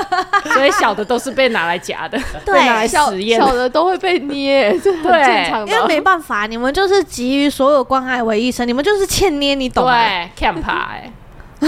[0.55, 3.40] 所以小的都是被拿来夹的，对，拿来实验。
[3.40, 5.72] 小的都会被捏， 这很正常的。
[5.72, 9.92] 因为没办法，你们就是急于所有关爱为一生，你们就是欠捏，你懂吗？
[9.92, 11.12] 对，camp 哎。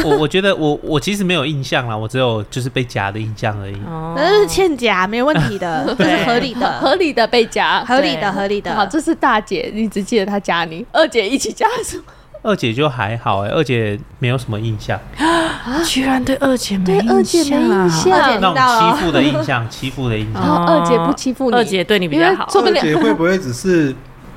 [0.03, 3.77] 我我觉得我我其实没有印象啦，我只有就是被夹的印象而已。
[3.87, 8.75] 哦，那就是欠夹，没问题的， 这是合理的，合理的被夹，合理的，合理的。
[8.75, 12.05] 好，这是大姐，你只记得她夹你，二姐一起夹是吗？
[12.45, 20.43] 二姐就还好哎，二姐没有什么印象啊，居然对二姐没对二姐没印象，那种欺负的印象，欺负的印象。
[20.43, 22.47] 然后二姐不欺负你，二姐对你比较好。
[22.55, 23.93] 二姐会不会只是？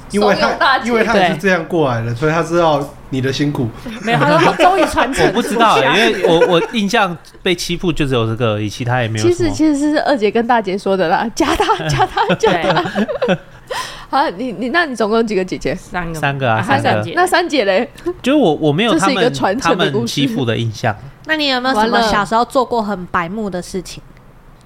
[0.10, 3.68] 因为他，因为他也是这样过来的，所以他知道你的辛苦。
[4.04, 5.28] 没有，他 终于传承。
[5.28, 9.26] 我不知道欸， 因为我我印象被欺负就只有这个而已，其他也没有。
[9.26, 13.38] 其实其实是二姐跟大姐说的啦，加他加他加他。
[14.10, 15.76] 好，你你那你总共有几个姐姐？
[15.76, 17.12] 三个，三个啊，三个。
[17.14, 17.90] 那三姐嘞？
[18.22, 20.96] 就是我我没有他们他们欺负的印象。
[21.26, 24.02] 那你有没有什么小时候做过很白目的事情？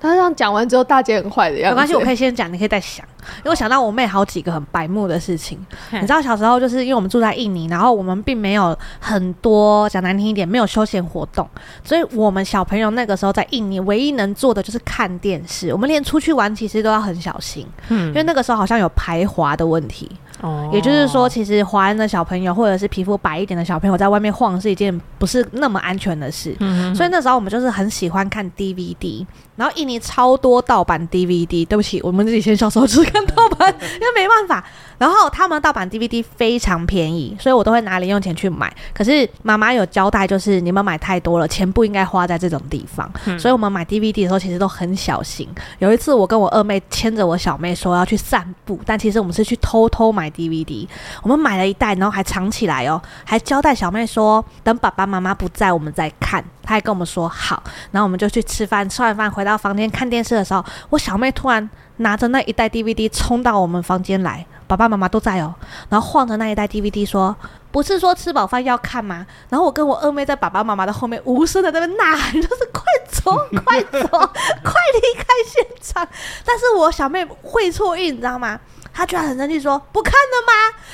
[0.01, 1.75] 他这样讲完之后，大姐很坏的样子。
[1.75, 3.05] 没关系，我可以先讲，你可以再想。
[3.37, 5.63] 因为我想到我妹好几个很白目的事情。
[5.91, 11.47] 你知道小时候就是因为我们住在印尼，然后我们并没有很多讲难听一点，没有休闲活动，
[11.83, 15.71] 所以我们小朋友那个时候在印尼唯一能做的就是看电视。
[15.71, 20.09] 我们连出去玩其实都要很小心，嗯，因为那个时候好像有排华的问题。
[20.41, 26.55] 哦，也就是说，其实华人的小朋友或者是皮肤白一点的小朋友在外面晃是一件不是那么安全的事。
[26.59, 29.25] 嗯，所以那时候我们就是很喜欢看 DVD，
[29.55, 31.65] 然后印尼超多盗版 DVD。
[31.65, 34.65] 对不起，我们以前小时候只看盗版，因为没办法。
[34.97, 38.71] 然后他们盗版 DVD 非常便宜，所以我都会拿零用钱去买。
[38.93, 43.11] 可是妈妈有交代，就是你们买太多了，钱不应该花在这种地方。
[43.25, 45.47] 嗯，所以我们买 DVD 的时候其实都很小心。
[45.79, 50.87] 有一次我跟我二妹牵着我小妹说要去散步，但其实我们是去偷偷买 DVD。
[51.21, 56.43] 我们买了一袋，然后还藏起来哦，还交代小妹说等爸爸妈妈不在我们再看。
[56.63, 64.45] 她还跟我们说好，然后我们就去吃饭，吃完饭回到房间看电视的时候，我小妹突然拿着那一袋 DVD 冲到我们房间来。
[64.67, 65.53] 爸爸妈妈都在哦，
[65.89, 67.35] 然后晃着那一袋 DVD 说
[67.73, 74.07] ：“不是说吃饱饭要看吗？”然后我跟我二妹在爸爸妈妈的后面无声的在那边呐喊，就是快走，快走，
[74.63, 76.07] 快离开现场。
[76.45, 78.57] 但是我小妹会错意，你知道吗？
[78.93, 80.53] 她居然很生气说：“不看了吗？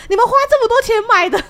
[0.10, 1.42] 你们花这么多钱买的。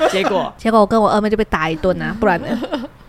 [0.10, 2.46] ”结果，结果我跟我二妹就被打一顿啊，不然呢？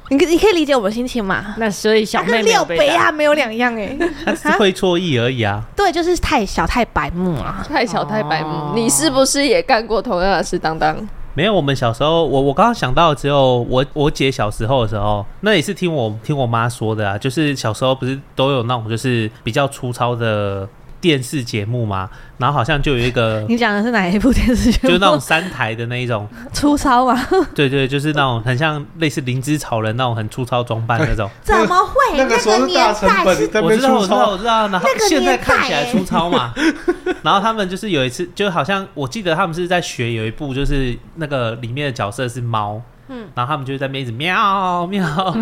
[0.09, 1.55] 你可你可以理解我们心情嘛？
[1.57, 5.63] 那所以小妹六杯啊，没有两样哎， 他是会错意而已啊。
[5.73, 8.73] 对，就是太小太白目啊，太小太白目。
[8.75, 10.59] 你是不是也干过同样的事？
[10.59, 10.97] 当当
[11.33, 20.67] 没有，我们小时候，我我刚刚想到，只有我我姐小时候的时候，那也是听我听我妈说的啊，就是小时候不是都有那种就是比较粗糙的。
[21.01, 24.87] 电视节目嘛，然后好像就有一个， 你讲的是哪一部电视节目？
[24.87, 27.19] 就是那种三台的那一种粗糙嘛？
[27.55, 31.29] 对对，就是那种很像类似灵芝草人那种很粗糙装扮那种。
[31.41, 32.17] 怎么会？
[32.17, 32.37] 那个
[32.67, 34.67] 年代是我知道，我知道，我知道，我知道。
[34.67, 36.53] 然后现在看起来粗糙嘛。
[37.23, 45.35] 然后他们就是有一次，就好像我记得他们是在学有一部，就是那个里面的角色是猫，嗯，然后他们就在那边一直喵喵，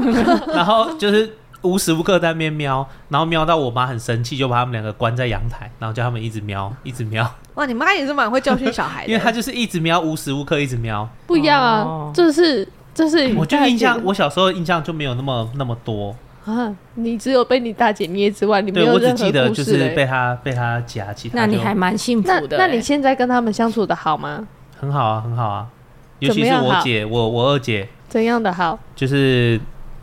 [0.54, 1.36] 然后就是。
[1.62, 7.30] 无时无刻在那边喵，然后瞄到我妈很生气，就把他们两个关在阳台，然后叫他们一直瞄，一直瞄。
[7.56, 11.08] 哇，你妈也是蛮会教训小孩的，因为她就是一直瞄，无时无刻一直瞄。
[11.28, 13.34] 不一样啊，这是这是。
[13.36, 16.74] 我就印象，我小时候印象就没有那么那么多啊。
[16.94, 19.32] 你只有被你大姐捏之外，你没有任何故事。
[19.32, 21.36] 对，我只记得就是被她被她夹，其他。
[21.36, 22.58] 那你还蛮幸福的。
[22.58, 24.48] 那你现在跟他们相处的好吗？
[24.80, 25.68] 很好啊，很好啊。
[26.20, 27.90] 尤其是我姐，我我二姐。
[28.08, 28.80] 怎样的好？
[28.96, 29.60] 就是。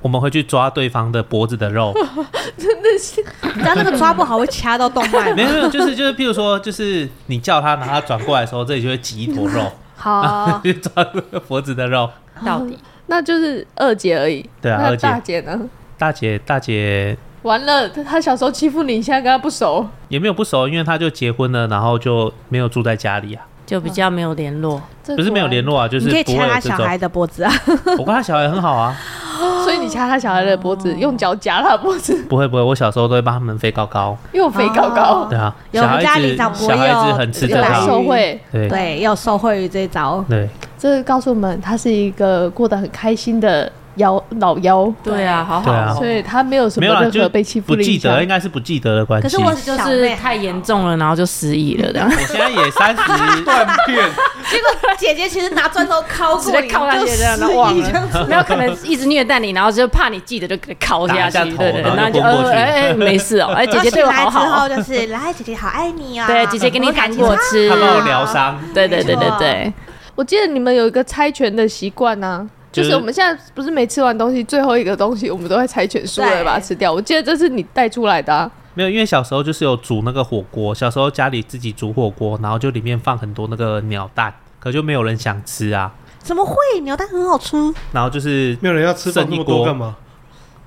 [0.06, 1.92] 我们会去抓对方的脖子的肉，
[2.56, 5.34] 真的是，你知道那个抓不好会掐到动脉。
[5.34, 9.68] 没有没有，就是就是，譬如说，就是你叫他，然后他转过来的时候，这里就会挤一坨肉。
[9.96, 11.04] 好， 去抓
[11.48, 12.08] 脖子的肉，
[12.44, 14.48] 到底那就是二姐而已。
[14.62, 15.02] 对啊，二姐。
[15.08, 15.60] 大姐呢？
[15.98, 23.44] 大姐大姐完了，他小时候欺负你，现在跟他不熟，也没有不熟，因为他就结婚了，然后就没有住在家里啊。
[23.66, 27.52] 就比较没有联络，不是没有联络啊，就是你可以掐他小孩的脖子啊。
[27.98, 28.96] 我跟他小孩很好啊，
[29.64, 32.24] 所以你掐他小孩的脖子，用脚夹他的脖子。
[32.28, 35.26] 不会不会，我小时候都会帮他们飞高高，又飞高高。
[35.28, 38.40] 对啊，小孩子长小孩子很吃这套，受惠。
[38.52, 40.24] 对对，要受惠于这一招。
[40.28, 40.48] 对，
[40.78, 43.70] 这告诉我们，他是一个过得很开心的。
[43.96, 47.94] 妖老妖，对啊，好好，所以他没有什么任何被欺负的印象。
[47.94, 49.22] 不记得，应该是不记得的关系。
[49.22, 51.92] 可是我就是太严重了，然后就失忆了。
[51.92, 53.02] 这样，我现在也三十
[53.44, 54.08] 断片。
[54.48, 58.26] 结果姐姐其实拿砖头敲过你，敲下去这样忘了。
[58.28, 64.68] 没有可能一直虐待你，然后就怕你记得就给敲下去，对对，然后就呃哎没事哦，哎 姐姐对我好好。
[64.68, 68.58] 之后就是来姐姐好爱你哦，对姐姐给你糖果吃，他帮我疗伤。
[68.74, 69.72] 对对对对对，
[70.14, 72.48] 我记得你们有一个猜拳的习惯呢。
[72.82, 76.92] 就是我们现在不是没吃完东西，最后一个东西我们都会猜拳输了把它吃掉。
[76.92, 78.50] 我记得这是你带出来的啊。
[78.74, 85.92] 没有，因为小时候就是有煮那个火锅，小时候家里自己煮火锅，然后就里面放很多那个鸟蛋，可就没有人想吃啊。
[86.18, 86.56] 怎么会？
[86.82, 87.56] 鸟蛋很好吃。
[87.92, 89.96] 然后就是没有人要吃这么多干嘛？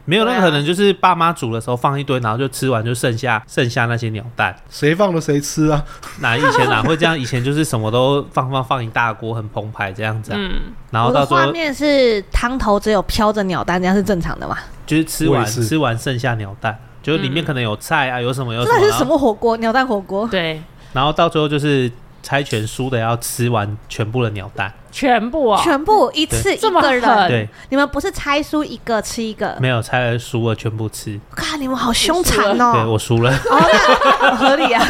[0.10, 5.84] 没有，那可能就是爸妈煮的时候放一堆，然后就吃完就剩下剩下那些鸟蛋，谁放了谁吃啊？
[6.20, 7.18] 哪以前哪会这样？
[7.18, 10.38] 以前就是什么都放放放一大锅，很澎湃这样子啊。
[10.40, 14.58] 嗯，然后到时候画面是汤头只有飘着鸟蛋，这样是正常的嘛？
[14.88, 18.80] 就是吃完吃完剩下鸟蛋，就是里面可能有菜啊，有什么有什么。
[18.80, 19.56] 这是什么火锅？
[19.58, 20.28] 鸟蛋火锅。
[20.28, 20.62] 对，
[20.94, 21.92] 然后到最后就是。
[22.22, 27.28] 猜拳输的要吃完全部的鸟蛋，全部啊，全部一次一个人。
[27.28, 31.20] 对，你们不是猜输一个吃一个，没有猜了输了全部吃。
[31.36, 32.72] 看你们好凶残哦！
[32.74, 33.32] 对我输了，
[34.38, 34.84] 合理啊，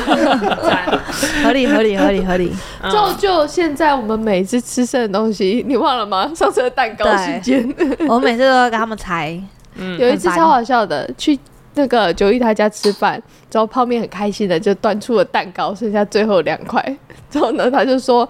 [1.44, 2.52] 合理合理合理合理。
[2.92, 6.32] 就就现在我们每次吃剩的东西，你忘了吗？
[6.36, 7.68] 上次的蛋糕时间，
[8.08, 9.40] 我每次都要跟他们猜。
[9.76, 11.38] 嗯，有一次超好笑的，去。
[11.76, 13.12] 那个九一他家吃饭，
[13.52, 16.84] 然后泡面很开心的就端出了蛋糕，剩下最后两块。
[17.30, 18.28] 之后呢，他就说：“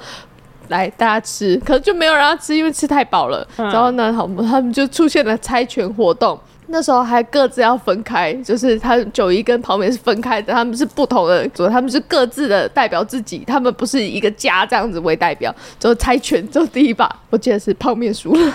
[0.69, 3.47] 来，大家吃。”可是就没有人要吃，因为吃太饱了。
[3.57, 6.39] 然后呢，好，他们就出现了猜拳活动。
[6.71, 15.51] 那时候还各自要分开，就是他九一跟泡面是分开的，他们是不同的组，他们是各自的代表自己，他们不是一个家这样子为代表。
[15.79, 18.53] 之后猜拳，之后第一把我记得是泡面输了，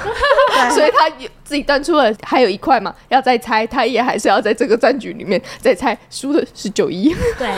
[0.71, 1.11] 所以他
[1.43, 7.13] 自己端出了还有一块嘛，要再猜，他也还是要在这个战局里面再猜，输的是九一。
[7.37, 7.53] 对，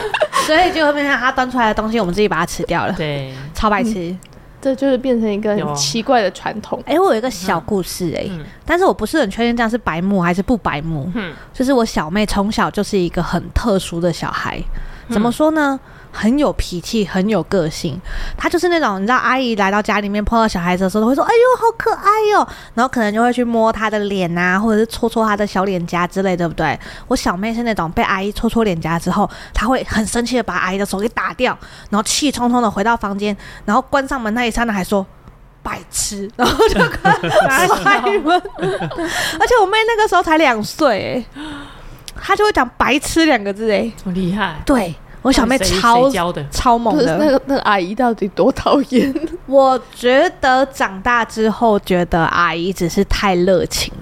[0.47, 2.95] 所以就会变成他端出来的东西，我们自己把它吃掉了。
[2.95, 3.91] 对，超白痴。
[3.93, 4.19] 嗯
[4.61, 6.83] 这就是变成一个很奇怪的传统。
[6.87, 11.11] 哎、欸，我有一个小故事哎、欸，嗯、但是我不是很确定这样是白目还是不白目。
[11.15, 14.61] 嗯，就是我小妹从小就是一个很特殊的小孩，
[15.11, 15.79] 怎么说呢？
[15.83, 18.01] 嗯很有脾气，很有个性。
[18.39, 26.79] 她就是那种，你知道，阿姨来到家里面碰到小孩子的时候，都会说：“哎呦，好可爱哟。”然后可能就会去摸她的脸啊，或者是搓搓她的小脸颊之类，对不对？
[27.09, 31.55] 我小妹是那种被阿姨搓搓脸颊之后，她会很生气的把阿姨的手给打掉，
[31.91, 33.37] 然后气冲冲的回到房间，
[33.67, 35.07] 然后关上门那一刹那还说
[35.67, 36.31] ：“白痴。
[36.39, 36.81] ”然后就
[37.83, 38.41] 开门。
[39.41, 41.43] 而且我妹那个时候才两岁，哎，
[42.23, 44.63] 她就会讲“白痴”两个字，哎，好厉害。
[44.65, 44.95] 对。
[45.23, 46.09] 我小妹超
[46.53, 49.13] 超猛的，那个那个阿姨到底多讨厌？
[49.47, 53.93] 我觉得长大之后觉得阿姨只是太热情，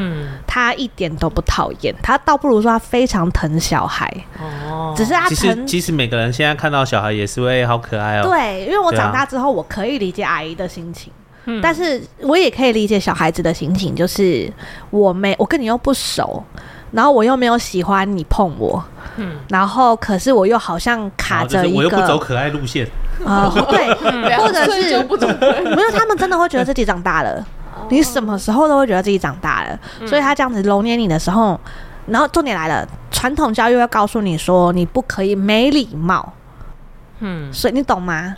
[0.00, 4.08] 嗯，他一点都不讨厌，他倒不如说他非常疼小孩。
[4.40, 4.94] 哦。
[4.96, 8.22] 只是他疼，其实每个人现在看到小孩也是会好可爱哦。
[8.22, 11.12] 对，因为我长大之后我可以理解阿姨的心情，
[11.60, 14.50] 但是我也可以理解小孩子的心情，就是
[14.90, 16.42] 我没我跟你又不熟。
[16.90, 18.82] 然后我又没有喜欢你碰我，
[19.16, 22.88] 嗯，然后可是我又好像卡着一个，我又不走可爱路线。
[23.22, 23.94] 啊，对，
[24.38, 27.46] 或者是不走，没有，他们真的会觉得自己长大了，
[27.90, 31.58] 你什么时候都会觉得自己长大了，所以他这样子揉捏你的时候，
[32.06, 36.32] 然后重点来了，传统教育要告诉你说你不可以没礼貌，
[37.20, 38.36] 嗯，所以你懂吗？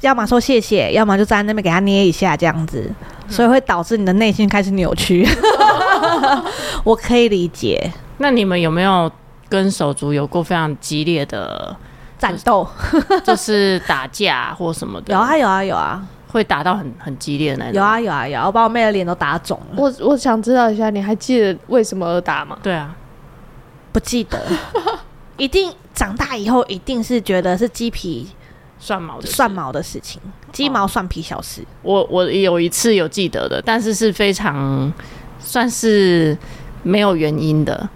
[0.00, 2.88] 要么说谢谢，要么就站在那边给他捏一下这样子，
[3.28, 5.26] 所以会导致你的内心开始扭曲。
[6.84, 7.92] 我可以理解。
[8.18, 9.10] 那你们有没有
[9.48, 11.74] 跟手足有过非常激烈的
[12.18, 12.66] 战斗，
[13.24, 15.12] 就是打架或什么的？
[15.12, 16.00] 有啊有啊有啊，
[16.34, 17.74] 会打到很很激烈的那种。
[17.74, 19.76] 有啊有啊有，我把我妹的脸都打肿了。
[19.76, 22.58] 我我想知道一下，你还记得为什么而打吗？
[22.62, 22.94] 对啊，
[23.92, 24.42] 不记得。
[25.38, 28.28] 一定长大以后一定是觉得是鸡皮。
[28.76, 30.20] 蒜毛的蒜毛的事情，
[30.52, 31.64] 鸡毛蒜皮小事。
[31.80, 34.92] 我我有一次有记得的，但是是非常
[35.38, 36.36] 算是
[36.82, 37.88] 没有原因的。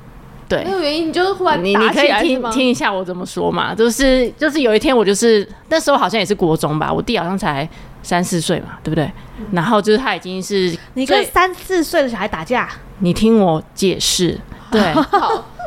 [0.49, 3.75] 对，没有原因，你就是忽然你你可以听听一下我怎么说嘛。
[3.75, 7.69] 就是就是有一天我就是那时候好像也是国中吧，我弟好像才
[8.03, 9.11] 三四岁嘛，对不对？
[9.53, 12.69] 然后就是他已经是你跟三四岁的小孩打架，
[12.99, 14.39] 你听我解释。
[14.71, 14.83] 对。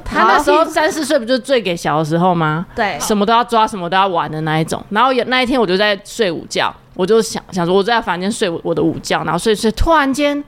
[0.03, 2.65] 他那时候三四岁，不就是最给小的时候吗？
[2.75, 4.83] 对，什么都要抓，什么都要玩的那一种。
[4.89, 10.43] 然后有那一天，我就在睡午觉，我就想想说，我在房间睡我的午觉，然后睡睡，突然间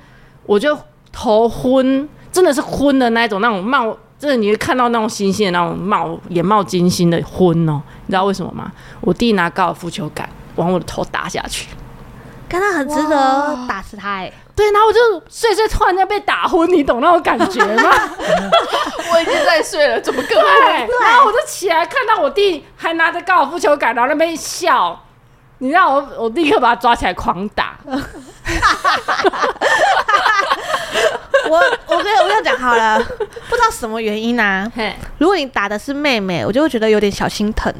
[0.47, 0.77] 我就
[1.13, 7.81] 头昏，真的是昏的那一种，那种冒，真的你会看到那种新鲜的那种冒眼冒金星的昏哦。
[8.05, 8.71] 你知道为什么吗？
[9.01, 11.67] 我弟拿高尔夫球杆往我的头打下去，
[12.47, 14.31] 看他很值得打死他哎。
[14.55, 14.99] 对，然后我就
[15.29, 17.89] 睡睡，突然间被打昏，你懂那种感觉吗？
[19.11, 20.87] 我已经在睡了，怎么更对？
[21.01, 24.97] 然后我就起来，看到我弟还拿着高尔夫球杆，然后那边笑。
[25.59, 27.75] 你知道我，我立刻把他抓起来狂打。
[31.49, 34.69] 我我跟我跟你讲，好了，不知道什么原因啊。
[35.17, 37.73] 如果你打的是妹妹，我就会觉得有点小心疼。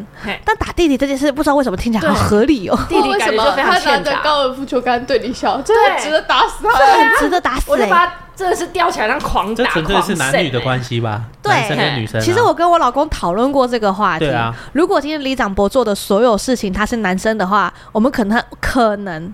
[0.45, 2.78] 但打弟弟这件事，不知道为什么听起来好合理哦。
[2.89, 8.11] 弟弟为什么他拿着高尔夫球杆对你笑，真的值得打死他，很值得打死他。
[8.36, 11.22] 真的是吊起来让狂打，这纯粹是男女的关系吧？
[11.43, 12.20] 对，男生跟女生。
[12.20, 14.26] 其实我跟我老公讨论过这个话题。
[14.26, 19.32] 对啊，如果今天李长博做的所有事情他是男生的话，我们可能可能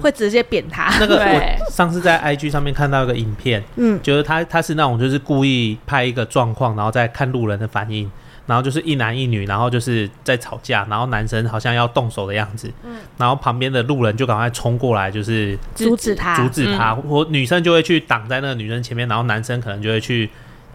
[0.00, 0.92] 会直接扁他。
[1.00, 8.10] 那个我上次在 IG 上面看到一个影片，嗯，就是他他是那种就是故意拍一个状况，然后再看路人的反应。
[8.44, 20.28] 然后就是一男一女，然后就是在吵架，然后男生好像要动手的样子，嗯，然后旁边的路人就赶快冲过来，就是阻止他，阻止他，或女生就会去挡在那个女生前面，然后男生可能就会去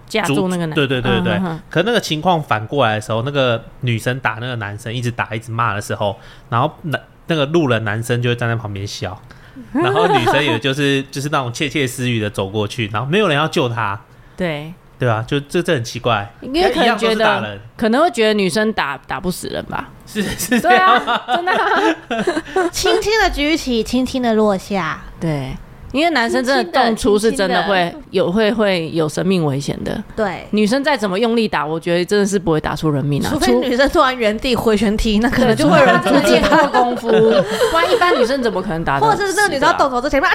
[0.08, 1.38] 架住那个男，对对对对，
[1.70, 6.18] 可那个情况反过来的时候，那个女生打那个男生，一直打一直骂的时候，
[6.50, 6.98] 然后那
[7.28, 9.22] 那个路人男生就会站在旁边笑，
[9.74, 14.02] 然后女生也就是就是那种窃窃私语的走过去，然后没有人要救他，
[14.36, 14.74] 对。
[15.00, 19.90] 对啊，就这这很奇怪，因为可能觉得可能会觉得女生打打不死人吧？
[20.08, 21.22] 是是这样吗？
[21.28, 22.42] 真的，
[22.74, 25.56] 轻轻的举起，轻轻的落下，对。
[25.98, 30.04] 因为男生真的动粗是真的会有会会有生命危险的。
[30.16, 33.30] 对，女生再怎么用力打，我觉得真的是不会打出人命啊。
[33.32, 37.10] 除非女生突然原地回旋踢，那可能就会有人出现做功夫。
[37.10, 39.00] 不然一般女生怎么可能打？
[39.00, 40.30] 或者是这个女生要动手之前，啊，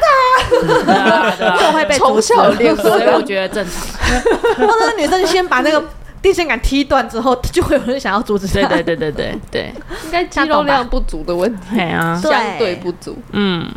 [1.60, 3.86] 就会被从小练，所以我觉得正常。
[4.66, 5.80] 或者是女生先把那个
[6.20, 8.68] 电线杆踢断之后，就会有人想要阻止她。
[8.68, 9.74] 对对对对对对，
[10.06, 13.16] 应该肌肉量不足的问题啊，相对不足。
[13.30, 13.70] 嗯。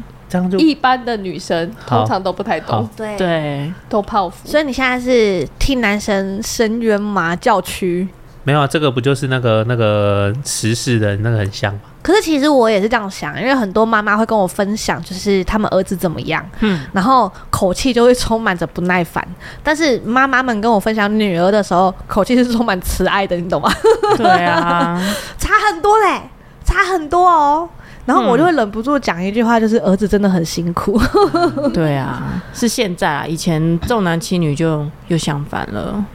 [0.58, 4.48] 一般的女生通常都不太懂，对对，都泡芙。
[4.48, 7.36] 所以你现在是替男生伸冤吗？
[7.36, 8.08] 叫屈？
[8.44, 11.80] 没有啊，这个不就是那个那个时事的那个很像吗？
[12.04, 19.28] 可是其实我也是这样想，因为很多妈妈会跟我分享，就是他们儿子怎么样，嗯，然后口气就会充满着不耐烦。
[19.64, 23.68] 但是妈妈们跟我分享女儿的时候，口气是充满慈爱的，你懂吗？
[24.16, 25.02] 对啊，
[25.40, 26.22] 差很多嘞，
[26.64, 27.68] 差很多哦。
[28.06, 31.00] 然后我就会忍不住讲一句话，就是儿子真的很辛苦。
[31.74, 36.06] 对啊， 是现在啊，以前重男轻女就又相反了。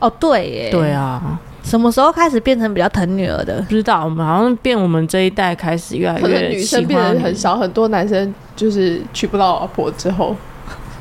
[0.00, 3.60] 哦，对耶，对啊，什么时候开始变成比较疼女儿的？
[3.62, 10.36] 不知道，我们好像变我们这一代开始越来越女生变得很少，很多男生就是娶不到老婆之后。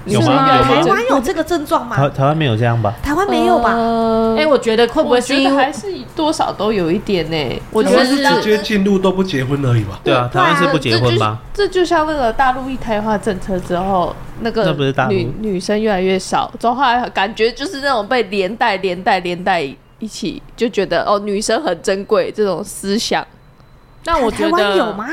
[0.08, 0.62] 有吗？
[0.62, 1.96] 台湾有这个症状吗？
[1.96, 2.94] 台台湾没有这样吧？
[3.04, 3.72] 台湾没有吧？
[4.38, 7.62] 哎，我觉得会不会是因为还是多少都有一点呢？
[7.72, 10.00] 我觉得是直接进入都不结婚而已吧？
[10.04, 11.40] 对啊，台湾是不结婚吧？
[11.54, 14.72] 这就像那个大陆一胎化政策之后，那个
[15.10, 19.62] 女女生越来越少，之后后来感觉就是那种被连带、连带、连带
[20.00, 23.26] 一起，就觉得哦，女生很珍贵这种思想。
[24.06, 25.08] 那我觉得有吗？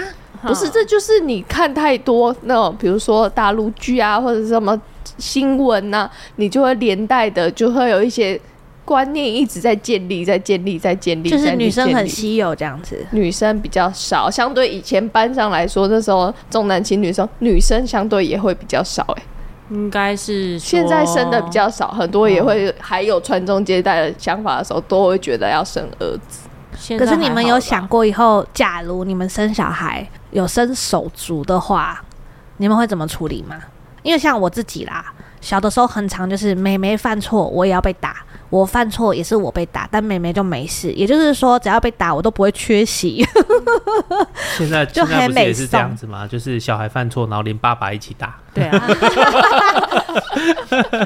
[0.46, 4.80] 不是，这就是你看太多那种，比如说大陆剧啊，或者是什么
[5.18, 8.40] 新闻呐、啊，你就会连带的就会有一些
[8.84, 11.30] 观念一直在建立，在建立，在建立。
[11.30, 19.14] 就是女生很稀有这样子，女生比较少，相对以前班上来说，那时候重男轻女生，女生相对也会比较少、欸。
[19.14, 19.22] 哎，
[19.70, 26.40] 应该是现在生的比较少，很多也会还有传宗接代的想法的时候，都会觉得要生儿子。
[26.98, 32.02] 可是你们有想过以后，假如你们生小孩有生手足的话，
[32.58, 33.56] 你们会怎么处理吗？
[34.02, 38.10] 因为像我自己啦，小的时候很常就是妹妹犯错，我也要被打；
[38.50, 40.92] 我犯错也是我被打，但妹妹就没事。
[40.92, 43.26] 也就是说，只要被打，我都不会缺席。
[44.58, 46.26] 现在 就现在不是这样子吗？
[46.26, 48.36] 就是小孩犯错，然后连爸爸一起打。
[48.52, 48.84] 对啊，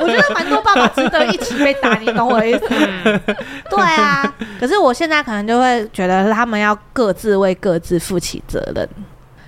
[0.01, 3.21] 我觉得蛮多爸爸值得一起被打，你懂我的意思吗？
[3.71, 8.89] 对啊，可是我现在可能就会觉得他们要各自为各自负起责任。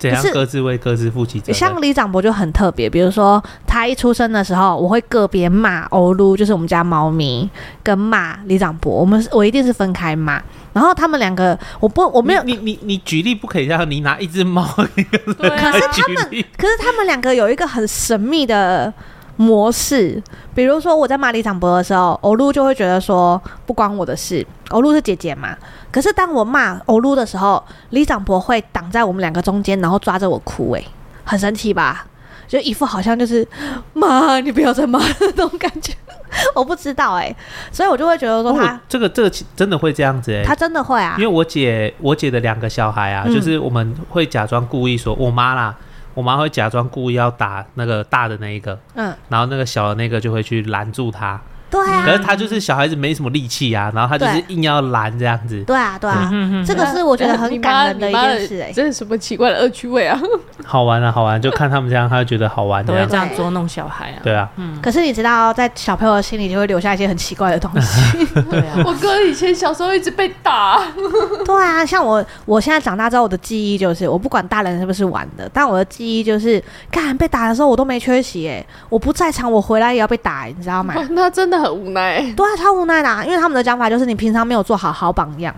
[0.01, 1.55] 怎样各自为各自负起责任？
[1.55, 7.49] 像李长博就很特别，比如说他一出生的时候，我会个别骂欧露，就是我们家猫咪，
[7.83, 10.43] 跟骂李长博，我们我一定是分开骂。
[10.73, 18.93] 然后他们两个，我不我没有你你你，举例不可以这样，你拿一只猫一个，可是他们可是他们两个有一个很神秘的
[19.41, 20.22] 模式，
[20.55, 25.57] 比如说我在骂里长伯的时候，欧露就会觉得说不关我的事，欧露是姐姐嘛。
[25.91, 30.84] 可是当我骂欧露的时候，李长伯会挡在我们两个中间，然后抓着我哭，哎，
[31.24, 32.05] 很神奇吧？
[32.47, 33.47] 就一副好像就是
[33.95, 35.95] 妈，你不要再骂那种感觉。
[36.55, 37.36] 我不知道哎、欸，
[37.72, 45.74] 所以我就会觉得说他这个这个真的会这样子哎、欸，他真的会啊，因为我姐我姐的两个小孩啊，嗯、就是我们会假装故意说，我妈啦，
[46.15, 51.41] 我妈会假装故意要打那个大的那一个，嗯，然后那个小的那个就会去拦住他。
[51.71, 52.05] 对啊。
[52.05, 55.62] 可是他就是小孩子没什么力气啊，然后他就是硬要拦这样子。
[55.66, 56.31] 对啊，对啊，
[56.66, 58.73] 这个是我觉得很感人的一件事哎。
[58.73, 60.18] 这是什么奇怪的恶趣味啊？
[60.64, 62.85] 好玩啊，好玩，就看他们这样，他就觉得好玩。
[62.85, 64.18] 都会这样捉弄小孩啊。
[64.23, 64.49] 对啊。
[64.57, 68.25] 嗯可是你知道，在小朋友的心里就会留下一些很奇怪的东西。
[68.51, 68.83] 对啊。
[68.85, 70.81] 我哥以前小时候一直被打。
[71.45, 80.95] 对啊，像我，我现在长大之后，我的记忆就是，我不管大人是不是玩的，但我的记忆就是，干被打的时候我都没缺席，哎，我不在场，我回来也要被打，你知道吗？
[81.11, 82.21] 那真的很无奈。
[82.37, 85.55] 对啊，超无奈的啊，因为他们的讲法就是你平常没有做好好榜样。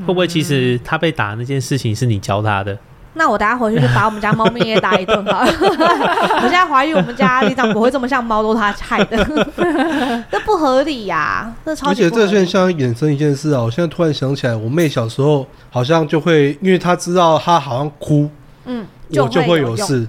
[0.00, 2.76] 会不会其实他被打那件事情是你教他的？
[3.18, 5.46] 那我等下回去就把我们家猫咪也打一顿好了。
[6.36, 9.16] 我现在怀疑我们家里长不会这么像猫，都他害的，
[10.30, 11.56] 这不合理呀、啊！
[11.64, 12.04] 这超级。
[12.04, 18.28] 而且这现象衍生一件事啊，我现在突然想起来，我妹小时候好像就会，因为她知道她好像哭，
[18.66, 20.06] 嗯，我就会有事。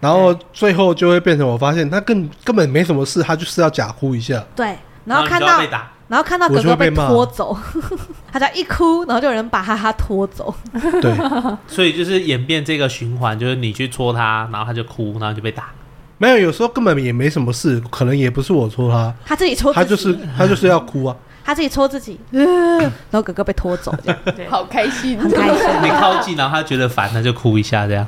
[0.00, 0.08] 对。
[0.08, 4.44] 然后最后就会变成我发现他根根本没什么事，他就是要假哭一下。
[4.54, 4.76] 对。
[5.04, 5.60] 然后看到。
[6.08, 7.54] 然后看到哥哥被拖走，
[8.32, 10.54] 他在一哭，然后就有人把哈哈拖走。
[11.02, 11.14] 对，
[11.68, 15.68] 所以就是演变这个循环，就是你去戳他，然后他就哭，然后就被打。
[16.16, 25.66] 没有，有时候根本也没什么事，可能也不是我戳他，他自己戳，他就是他就是要哭啊，他自己戳自己， 然后哥哥被拖走，这样对，好开心，很开心。
[25.82, 28.06] 你靠近，然后他觉得烦，他就哭一下，这样。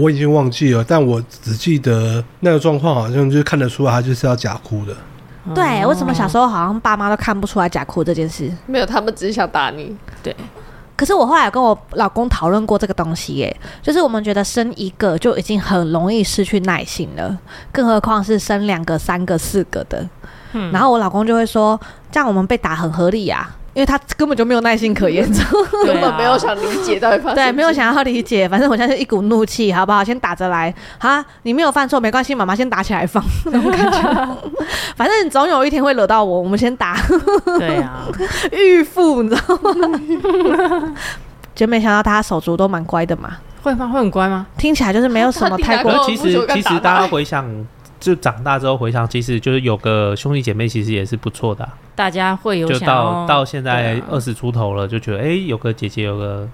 [0.00, 4.94] 我已经忘记了，但我只记得那个状况，好像就是看得出来，他就是要假哭的。
[5.54, 8.52] 对，为什么小时候好像爸妈都看不出来假哭这件事？
[8.66, 9.96] 没有，他们只是想打你。
[10.22, 10.34] 对。
[10.94, 17.38] 可是我后来有跟我老公讨论过这个东西，耶，就是我们觉得生一个就已经很容易失去耐心了，
[17.70, 20.06] 更何况是生两个、三个、四个的。
[20.52, 20.72] 嗯。
[20.72, 23.48] 然后我老公就会说：“这样我们被打很合理呀。”
[23.78, 25.24] 因为他根本就没有耐心可言，
[25.86, 27.36] 根本没有想理解到底发生。
[27.36, 30.02] 对，没有想要理解，反正我现在是一股怒气，好不好？
[30.02, 34.36] 先打着来，哈，你没有犯错，没关系，妈妈先打起来放，那种感觉。
[34.96, 36.96] 反正你总有一天会惹到我，我们先打。
[37.56, 38.04] 对啊，
[38.50, 40.94] 预付，你知道吗？
[41.54, 43.36] 就没想到大家手足都蛮乖的嘛。
[43.62, 43.86] 会吗？
[43.86, 44.44] 会很乖吗？
[44.56, 46.04] 听起来就是没有什么太过。
[46.04, 47.46] 其实，其实大家回想。
[48.00, 51.70] 就长大之后回想，其实就是有个兄弟姐妹，其实也是不错的、啊。
[51.98, 56.48] 大家会有就到到现在二十出头了，就觉得哎、欸，有个姐姐，有个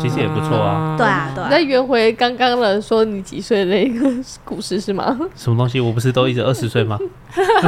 [0.00, 0.96] 其实也不错啊。
[0.98, 1.48] 对啊，对啊。
[1.48, 4.10] 那圆回刚刚的说你几岁的那个
[4.44, 5.16] 故事是吗？
[5.36, 5.78] 什么东西？
[5.78, 6.98] 我不是都一直二十岁吗？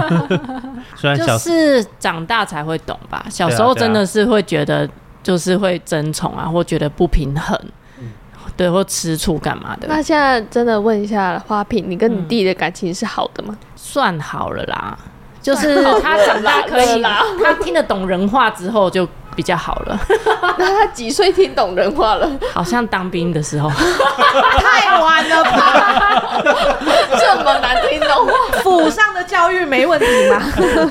[0.97, 3.25] 虽然小就是长大才会懂吧。
[3.31, 4.89] 小时候真的是会觉得
[5.23, 7.57] 就是会争宠啊，或觉得不平衡。
[8.57, 9.87] 对，或吃醋干嘛的？
[9.89, 13.57] 那现在真的问一下花瓶，你跟你弟的感情是好的吗？
[13.61, 14.99] 嗯、算好了啦，
[15.43, 17.03] 就是 他长大可以，
[17.43, 19.99] 他听得懂人话之后就比较好了。
[20.57, 22.31] 那他几岁听懂人话了？
[22.55, 26.43] 好像当兵的时候，太晚了吧？
[27.19, 28.33] 这么难听懂话，
[28.63, 30.41] 府上的教育没问题吗？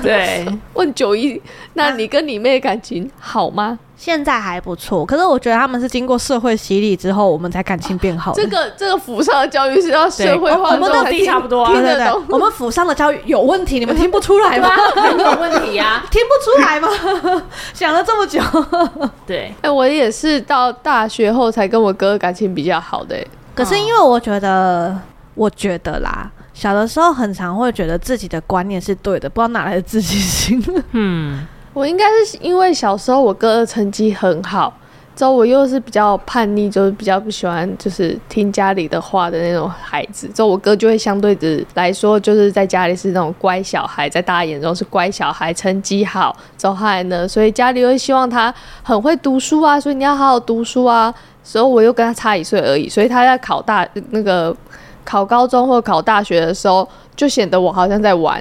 [0.02, 1.40] 对，问九一，
[1.74, 3.78] 那你跟你妹感情好吗？
[4.04, 8.42] 现在还不错，可是我觉得他们是经过社会洗礼之后，我们才感情变好的。
[8.42, 11.72] 这个这个府上的教育是要社会化，我们到底差不多啊。
[11.72, 14.70] 对对对，我们府上的教育有问题，你们听不出来吗？
[14.96, 16.88] 有问题啊，听不出来吗？
[17.72, 18.42] 想了这么久，
[19.24, 23.16] 对，哎，我也是到大学后才跟我哥感情比较好的。
[23.54, 24.98] 可是因为我觉得，
[25.36, 30.82] 我觉得啦，小的时候很常会觉得自己的观念是对的，不知道哪来的自信心。
[30.90, 31.46] 嗯。
[31.72, 34.72] 我应该是因为小时候我哥的成绩很好，
[35.16, 51.12] 之后我又是比较叛逆，就是比较不喜欢就是听家里的话的那种孩子，之后我哥就会相对的来说，就是在家里是那种乖小孩，在大家眼中是乖小孩，成绩好，之后来呢，所以家里会希望他很会读书啊，所以你要好好读书啊。
[51.44, 54.56] 所以我又跟他差一岁而已，所以他在考大那个
[55.04, 58.40] 考高中或考大学的时候，就显得我好像在玩。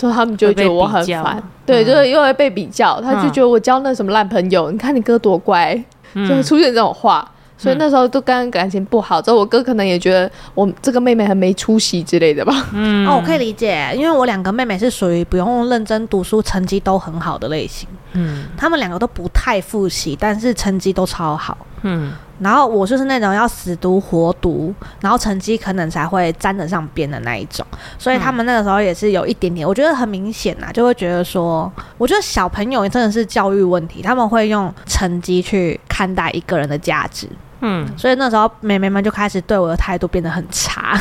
[0.00, 5.74] 说他们就觉得我很烦，对，就是又会被比较，他就觉得我交那什么烂朋友，你看你哥多乖，
[6.14, 9.20] 就会出现这种话，所以那时候都跟感情不好。
[9.20, 12.68] 之后我哥可能也觉得我这个妹妹很没出息之类的吧。
[12.72, 17.86] 嗯，哦，我可以理解，因为我两个妹妹是属于不用认真读书，成绩都很好的类型。
[18.12, 21.56] 嗯，他们两个都不太复习，但是成绩都超好。
[21.82, 22.12] 嗯。
[22.40, 27.62] 然后我就是那种要死读活读，然后成绩可能才会沾得上边的那一种，
[27.98, 37.28] 所以他们那个时候也是有一点点，我觉得很明显呐，就会觉得说，我觉得小朋友真的是教育问题，他们会用成绩去看待一个人的价值，
[37.60, 40.98] 嗯，所以那时候妹妹们就开始对我的态度变得很差，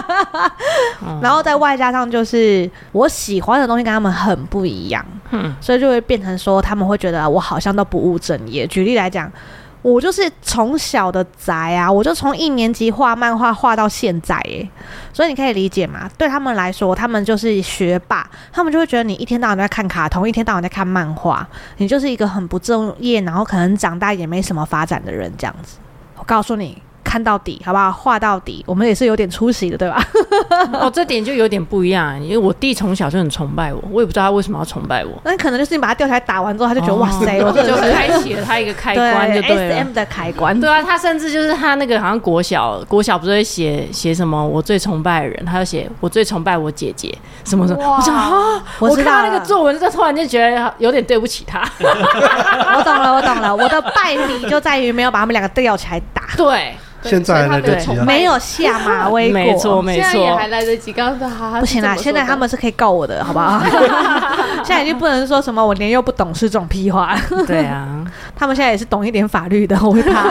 [1.22, 8.66] 然后再外加上就是我喜欢的东西跟他们很不一样，嗯，所以就会变成说他们会觉得我好像都不务正业。
[8.66, 9.30] 举例来讲。
[9.82, 14.68] 我就是从小的宅啊，我就从一年级画漫画画到现在，哎，
[15.12, 16.10] 所以你可以理解嘛？
[16.18, 21.46] 对他们来说，他们就是学霸，他们就会觉得你一天到晚在看卡通，一天到晚在看漫画，
[21.78, 25.78] 你就是一个很不正业，然后可能长大也没什么发展的人，这样子。
[26.16, 26.82] 我告诉你。
[27.10, 27.90] 看到底，好不好？
[27.90, 30.00] 画到底，我们也是有点出息的，对吧？
[30.74, 35.10] 哦，这点就有点不一样，因为我弟从小就很崇拜我，我也不知道他为什么要崇拜我。
[35.24, 39.74] 那可能就是你把他吊起来打完之后，他就觉得、哦、哇塞，我这就开启了他一个开关，就对了。
[39.74, 47.12] S M 的开关，对啊，他甚至就是他那个好像国小，国小不是会写写什么我最崇拜的人，他就写我最崇拜我姐姐
[47.44, 47.96] 什么什么。
[47.96, 51.68] 我想啊，我看到那个作文，就突然就觉得有点对不起他。
[51.82, 56.22] 我懂了，我懂了，我的败笔就在于没有把他们两个吊起来打。
[56.36, 56.72] 对。
[57.02, 58.04] 现在来得及啊！
[58.04, 60.92] 没有下马威 过，没错没错，现在也还来得及。
[60.92, 63.62] 刚刚说不行啦，现在他们是可以告我的，好不好？
[64.64, 67.16] 现在已经不能说什么我年幼不懂事这种屁话。
[67.46, 68.04] 对啊，
[68.36, 70.28] 他们现在也是懂一点法律的，我会怕。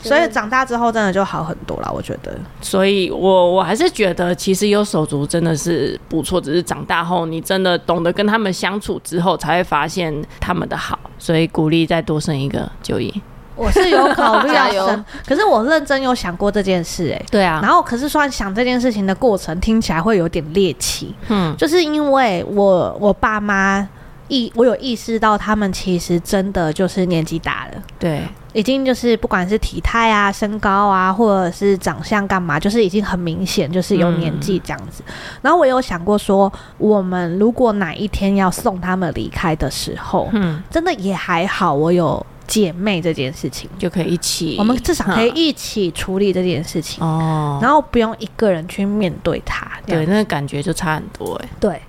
[0.00, 2.32] 所以长大之后真的就好很多了，我觉得。
[2.60, 10.98] 所以我我还是觉得，其实有手足真的是不错，只是长大后你真的懂得跟他们相处之后，才会发现他们的好。
[11.18, 13.22] 所以鼓励再多生一个就医。
[13.56, 23.86] 我是有考虑要 生，可是我认真有想过这件事，哎，对啊，然后可是说想这件事情的过程听起来会有点猎奇，嗯，就是因为我我爸妈
[24.28, 28.22] 意我有意识到他们其实真的就是年纪大了，对，
[28.54, 35.02] 已经就是不管是体态啊、身高啊，或者是长相干嘛，就是已经很明显就是有年纪这样子。
[35.42, 42.24] 然后我有想过说，我们如果哪一天要送他们离开的时候，嗯，真的也还好，我有。
[42.46, 51.48] 姐妹这件事情就可以一起，我们至少可以一起处理这件事情哦，然后不用一个人去面对它，对，那个感觉就差很多哎。
[51.58, 51.80] 对，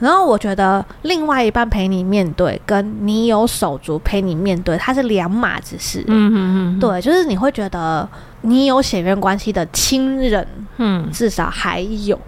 [0.00, 6.04] 然后我觉得另外一半陪你面对，跟你有手足陪你面对，它是两码子事。
[6.08, 8.08] 嗯嗯嗯，对，就是你会觉得
[8.40, 10.46] 你有血缘关系的亲人，
[10.78, 12.18] 嗯，至少还有，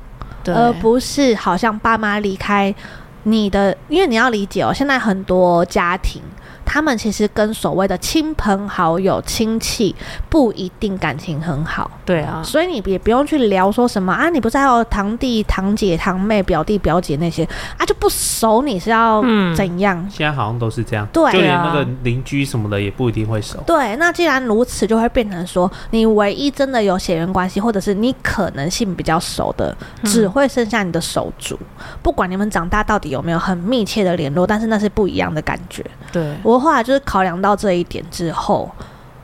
[0.44, 2.72] 对，而不是好像爸妈离开
[3.24, 6.22] 你的，因为你要理解哦，现在很多家庭。
[6.64, 9.94] 他们其实跟所谓的亲朋好友、亲戚
[10.28, 17.44] 不一定感情很好，对啊，所以你也不用去聊说什么啊，你不是还有堂弟、堂姐、堂妹、表弟、表姐那些
[17.76, 19.22] 啊，就不熟，你是要
[19.54, 19.98] 怎样？
[19.98, 23.58] 嗯，现在好像都是这样，对啊，就连那个邻居什么的也不一定会熟。
[23.66, 31.58] 对，那既然如此，就会变成说，你唯一真的有血缘关系，或者是你可能性比较熟的，只会剩下你的手足。
[31.60, 35.84] 嗯，不管你们长大到底有没有很密切的联络，但是那是不一样的感觉。
[36.12, 36.34] 对。
[36.42, 38.70] 我我后来就是考量到这一点之后，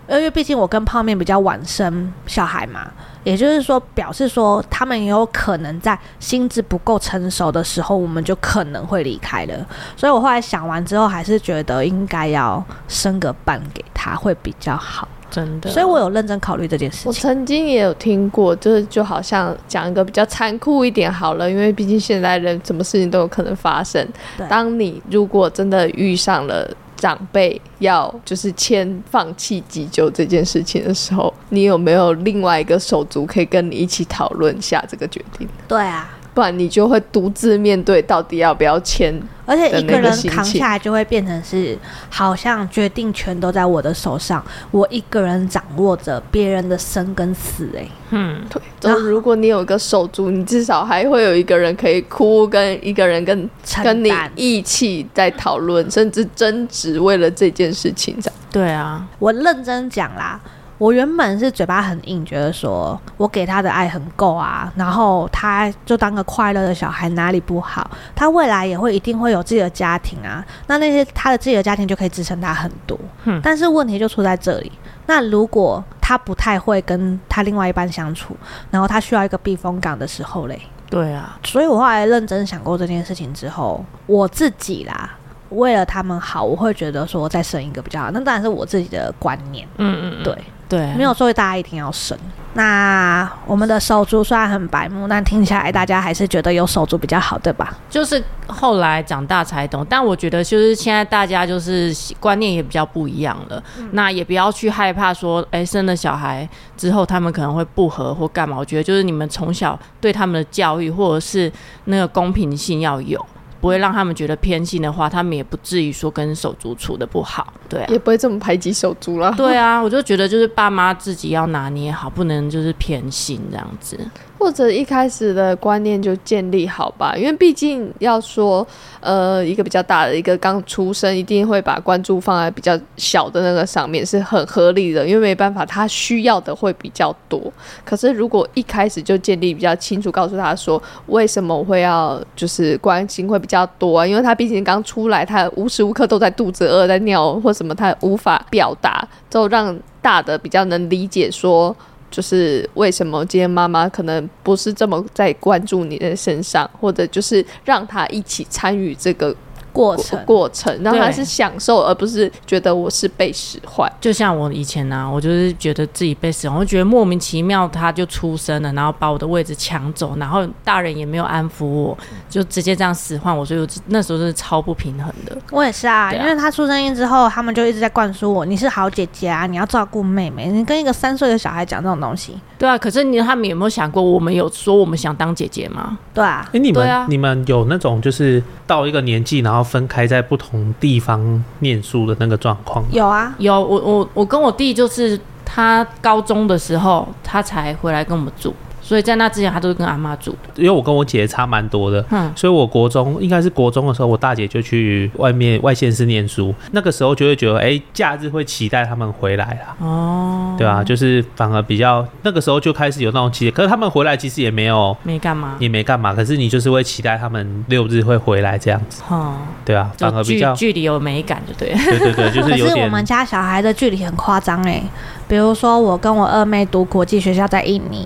[0.09, 2.91] 因为毕竟我跟泡面比较晚生小孩嘛，
[3.23, 9.55] 也就是说，表示说他们也有可能在心智不够成熟的时候，我们就可能会离开了。
[9.97, 15.07] 所以我后来想完之后，还是觉得应该要生个伴给他会比较好。
[15.31, 17.09] 真的，所以我有认真考虑这件事情。
[17.09, 24.07] 我曾经也有听过，就是就好像讲一个比较残酷一点好了，因为毕竟现在人什么事情都有可能发生。
[24.49, 26.69] 当你如果真的遇上了。
[26.97, 35.49] 长辈要就是签放弃急救这件事情的时候，你有没有另外一个手足可以跟你一起讨论下这个决定？
[35.67, 36.11] 对啊，
[36.41, 39.15] 不然你就会独自面对到底要不要签。
[39.45, 41.77] 而且一个人扛下来就会变成是，
[42.09, 47.69] 好像决定权都在我的手上，我一个人掌握着别人的生跟死。
[47.77, 48.63] 哎，嗯，对。
[48.81, 53.51] 然后如果你有个手足，你至少还会有一个人可以哭，跟一个人跟
[53.85, 58.17] 跟你一起在讨论，甚至争执，为了这件事情。
[58.51, 60.41] 对啊，我认真讲啦。
[60.81, 67.91] 我原本是嘴巴很硬，觉得说我给他的爱很够啊，然后他就当个快乐的小孩，哪里不好？
[68.17, 72.99] 他未来也会一定会有自己的家庭啊，那那些他的自己的家庭就可以支撑他很多。
[73.25, 74.73] 嗯，但是问题就出在这里。
[75.05, 78.35] 那如果他不太会跟他另外一半相处，
[78.71, 80.59] 然后他需要一个避风港的时候嘞？
[80.89, 85.11] 对啊，所以我后来认真想过这件事情之后，我自己啦。
[85.51, 88.11] 为了他们好，我会觉得说再生一个比较好。
[88.13, 89.69] 那当然是我自己的观念。
[89.79, 90.33] 嗯嗯，对
[90.71, 92.17] 对，没有说大家一定要生。
[92.55, 97.77] 那我们的手足虽然很白目，但听起来大家还是觉得有手足比较好，对吧？
[97.89, 99.87] 就是后来长大才懂。
[99.89, 103.63] 但我觉得就是现在大家就是观念也比较不一样了。
[103.79, 108.57] 嗯、那也不要去害怕说，哎、欸，生了小孩之后他们可能会不和或干嘛。
[108.57, 111.53] 我觉得就是你们从小对他们的教育或者是
[111.85, 113.25] 那个公平性要有。
[113.61, 119.33] 不会让他们觉得偏心的话，他们也不至于说跟手足处的不好，对啊，也不会这么排挤手足了。
[119.37, 123.99] 对啊，我就觉得就是爸妈自己要拿捏好，不能就是偏心这样子。
[124.41, 128.67] 或者一开始的观念就建立好吧，因为毕竟要说，
[129.01, 137.53] 呃，一个比较大的一个刚出生，一定会把关注放在比较小的那个上面，是很合理的，因为没办法，他需要的会比较多。
[137.85, 151.77] 可是如果一开始就建立比较清楚，告诉他说为什么会要就是关心会比较多啊，因为他毕竟刚出来，他无时无刻都在肚子饿，在尿或什么，他无法表达，就让大的比较能理解说。
[152.11, 159.35] 就是为什么今天妈妈可能不是这么在关注你的身上，或者就是让他一起参与这个。
[159.81, 163.91] 过程过程，然后他是享受，而不是觉得我是被使唤。
[163.99, 175.35] 就像我以前呢、啊，我就是觉得自己被使唤，我觉得莫名其妙，他就出生了，然后把我的位置抢走，然后大人也没有安抚我，就直接这样使唤我，所以我那时候是超不平衡的。
[175.51, 180.49] 我也是啊，啊因为他出生之后，他们就一直在灌输我，你是好姐姐啊，你要照顾妹妹。
[180.49, 182.77] 你跟一个三岁的小孩讲这种东西，对啊。
[182.77, 185.97] 可是你他们有没有想过，我们有说我们想当姐姐吗？
[186.13, 186.45] 对啊。
[186.49, 189.70] 哎、欸，你们、啊、你们有那种就是到一个年纪，然后。
[189.71, 198.53] 分开在不同地方念书的那个状况有啊，有我我我跟我弟就是他高中的时候，他才回来跟我们住。
[198.91, 200.35] 所以在那之前，他都是跟阿妈住。
[200.57, 206.53] 因为我跟我姐差蛮多的，嗯，所以我国中应该是国中的时候，我大姐就去外面外县市念书。
[206.73, 209.77] 那个时候就会觉得，哎、欸，假日会期待他们回来啦。
[209.79, 213.55] 哦，对啊，就是反而比较那个时候就开始有那种期待。
[213.55, 216.13] 可是他们回来其实也没有没干嘛，也没干嘛。
[216.13, 219.05] 可是你就是会期待他们六日会回来这样子。
[219.09, 219.35] 哦，
[219.65, 221.73] 对啊，反而比较距离有美感，就对。
[221.73, 222.69] 对对对，就是有点。
[222.71, 224.83] 可是我们家小孩的距离很夸张哎，
[225.29, 228.05] 比如说我跟我二妹读国际学校在印尼。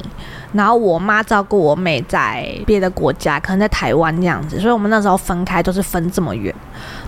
[0.55, 6.55] 然后我妈照顾我妹在别的国家，可能在台湾这样子，所以我们那时候分开都是分这么远。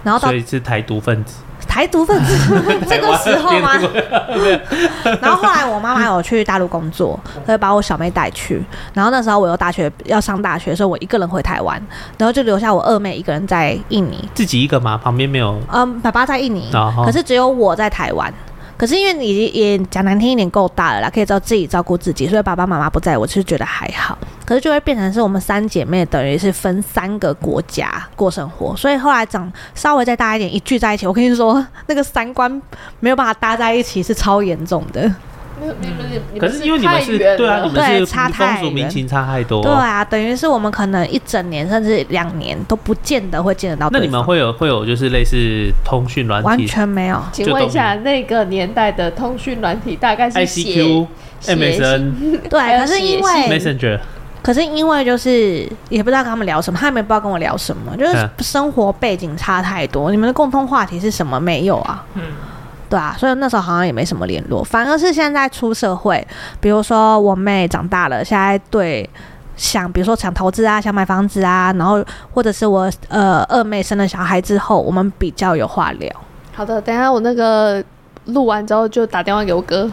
[0.02, 1.36] 然后到所以是台独分子，
[1.68, 3.72] 台独分子 这个时候吗？
[5.22, 8.62] 然后后来我妈妈有去大陆工作，她就把我小妹带去。
[8.92, 11.80] 然后那时候我又大学要上大学，所以我一个人回台湾，
[12.18, 14.28] 然后就留下我二妹一个人在印尼。
[14.34, 15.00] 自己一个吗？
[15.02, 15.56] 旁边没有？
[15.72, 16.70] 嗯，爸爸在印尼，
[17.04, 18.32] 可是只有我在台湾。
[18.76, 24.18] 可是因为你也讲难听一点够大了啦，可以照自己照顾自己，所以爸爸妈妈不在我，其实觉得还好。
[24.44, 32.50] 可是就会变成是我们三姐妹等于是分三个国家过生活，所以后来长稍微再大一点，一聚在一起，我跟你说那个三观
[33.00, 35.12] 没有办法搭在一起，是超严重的。
[36.38, 39.62] 可是因为你们是对啊，你们是差太风俗民情差太多。
[39.62, 43.88] 对啊，等于是我们可能一整年甚至两年都不见得会见得到。
[43.90, 46.46] 那你们会有会有就是类似通讯软体？
[46.46, 47.18] 完全没有。
[47.32, 51.06] 请问一下，那个年代的通讯软体大概是 ICQ、
[51.46, 52.40] MSN。
[52.50, 53.98] 对，可是因为 Messenger，
[54.42, 60.10] 可是因为就是也不知道跟他们聊什么，他们也不知道跟我聊什么，就是生活背景差太多。
[60.10, 61.40] 你们的共同话题是什么？
[61.40, 62.04] 没有啊。
[62.14, 62.22] 嗯。
[62.88, 66.24] 对啊，所以那时候好像也没什么联络，反而是现在出社会，
[66.60, 69.08] 比如说我妹长大了，现在对
[69.56, 76.08] 想，比如说想投资啊，想买房子啊，然后或者是我呃二妹生了小孩之后，我们比较有话聊。
[76.54, 77.82] 好的，等一下我那个
[78.26, 79.90] 录完之后就打电话给我哥，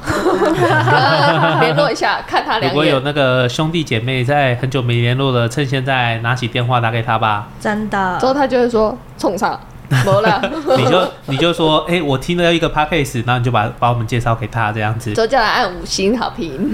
[1.59, 2.71] 联络一下，看他两。
[2.71, 7.47] 如果有那个兄弟姐妹在很久没联络了，趁现在拿起电话打给他吧。
[7.59, 9.59] 真的，之后他就会说冲上。
[10.05, 16.71] 没了， 你就你就说，哎、欸，我听了一个 podcast，然后你就把把我们介绍给他，这样子，就叫他按五星好评。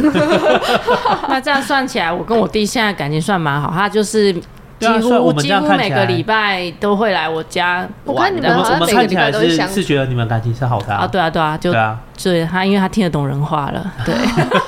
[1.27, 8.33] 那这样算起来，我跟我弟现在感情算蛮好，他就是几乎、啊、几乎每个礼拜都会来我家玩。
[8.33, 11.99] 我们好像每个礼拜都是是觉得你们感情是好的啊，啊对啊对啊，就对啊。
[12.23, 14.15] 对他，因为他听得懂人话了，对，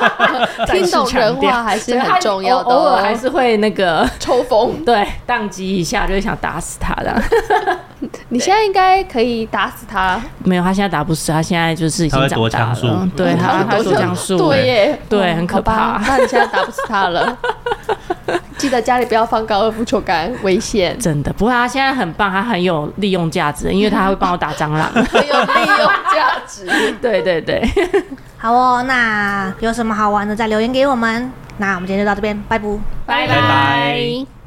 [0.67, 7.21] 听懂人话还是很重要的，偶尔还是会那个抽风， 对，宕机一下就会想打死他的。
[8.29, 16.01] 你现在应该可以打死他，没有，他现在打不死，他现在就是已经长大了，对他他躲枪术，对耶，对，很可怕。
[16.07, 17.37] 那你现在打不死他了，
[18.57, 20.97] 记得家里不要放高尔夫球杆，危险。
[20.97, 26.65] 真的，不过他现在很棒，他很有利用价值，因为他会帮我打蟑螂，很有利用价值。
[27.01, 27.59] 对对对。
[27.59, 27.71] 对，
[28.37, 31.31] 好哦，那有什么好玩的再留言给我们。
[31.57, 32.67] 那我们今天就到这边，拜拜，
[33.05, 34.31] 拜拜。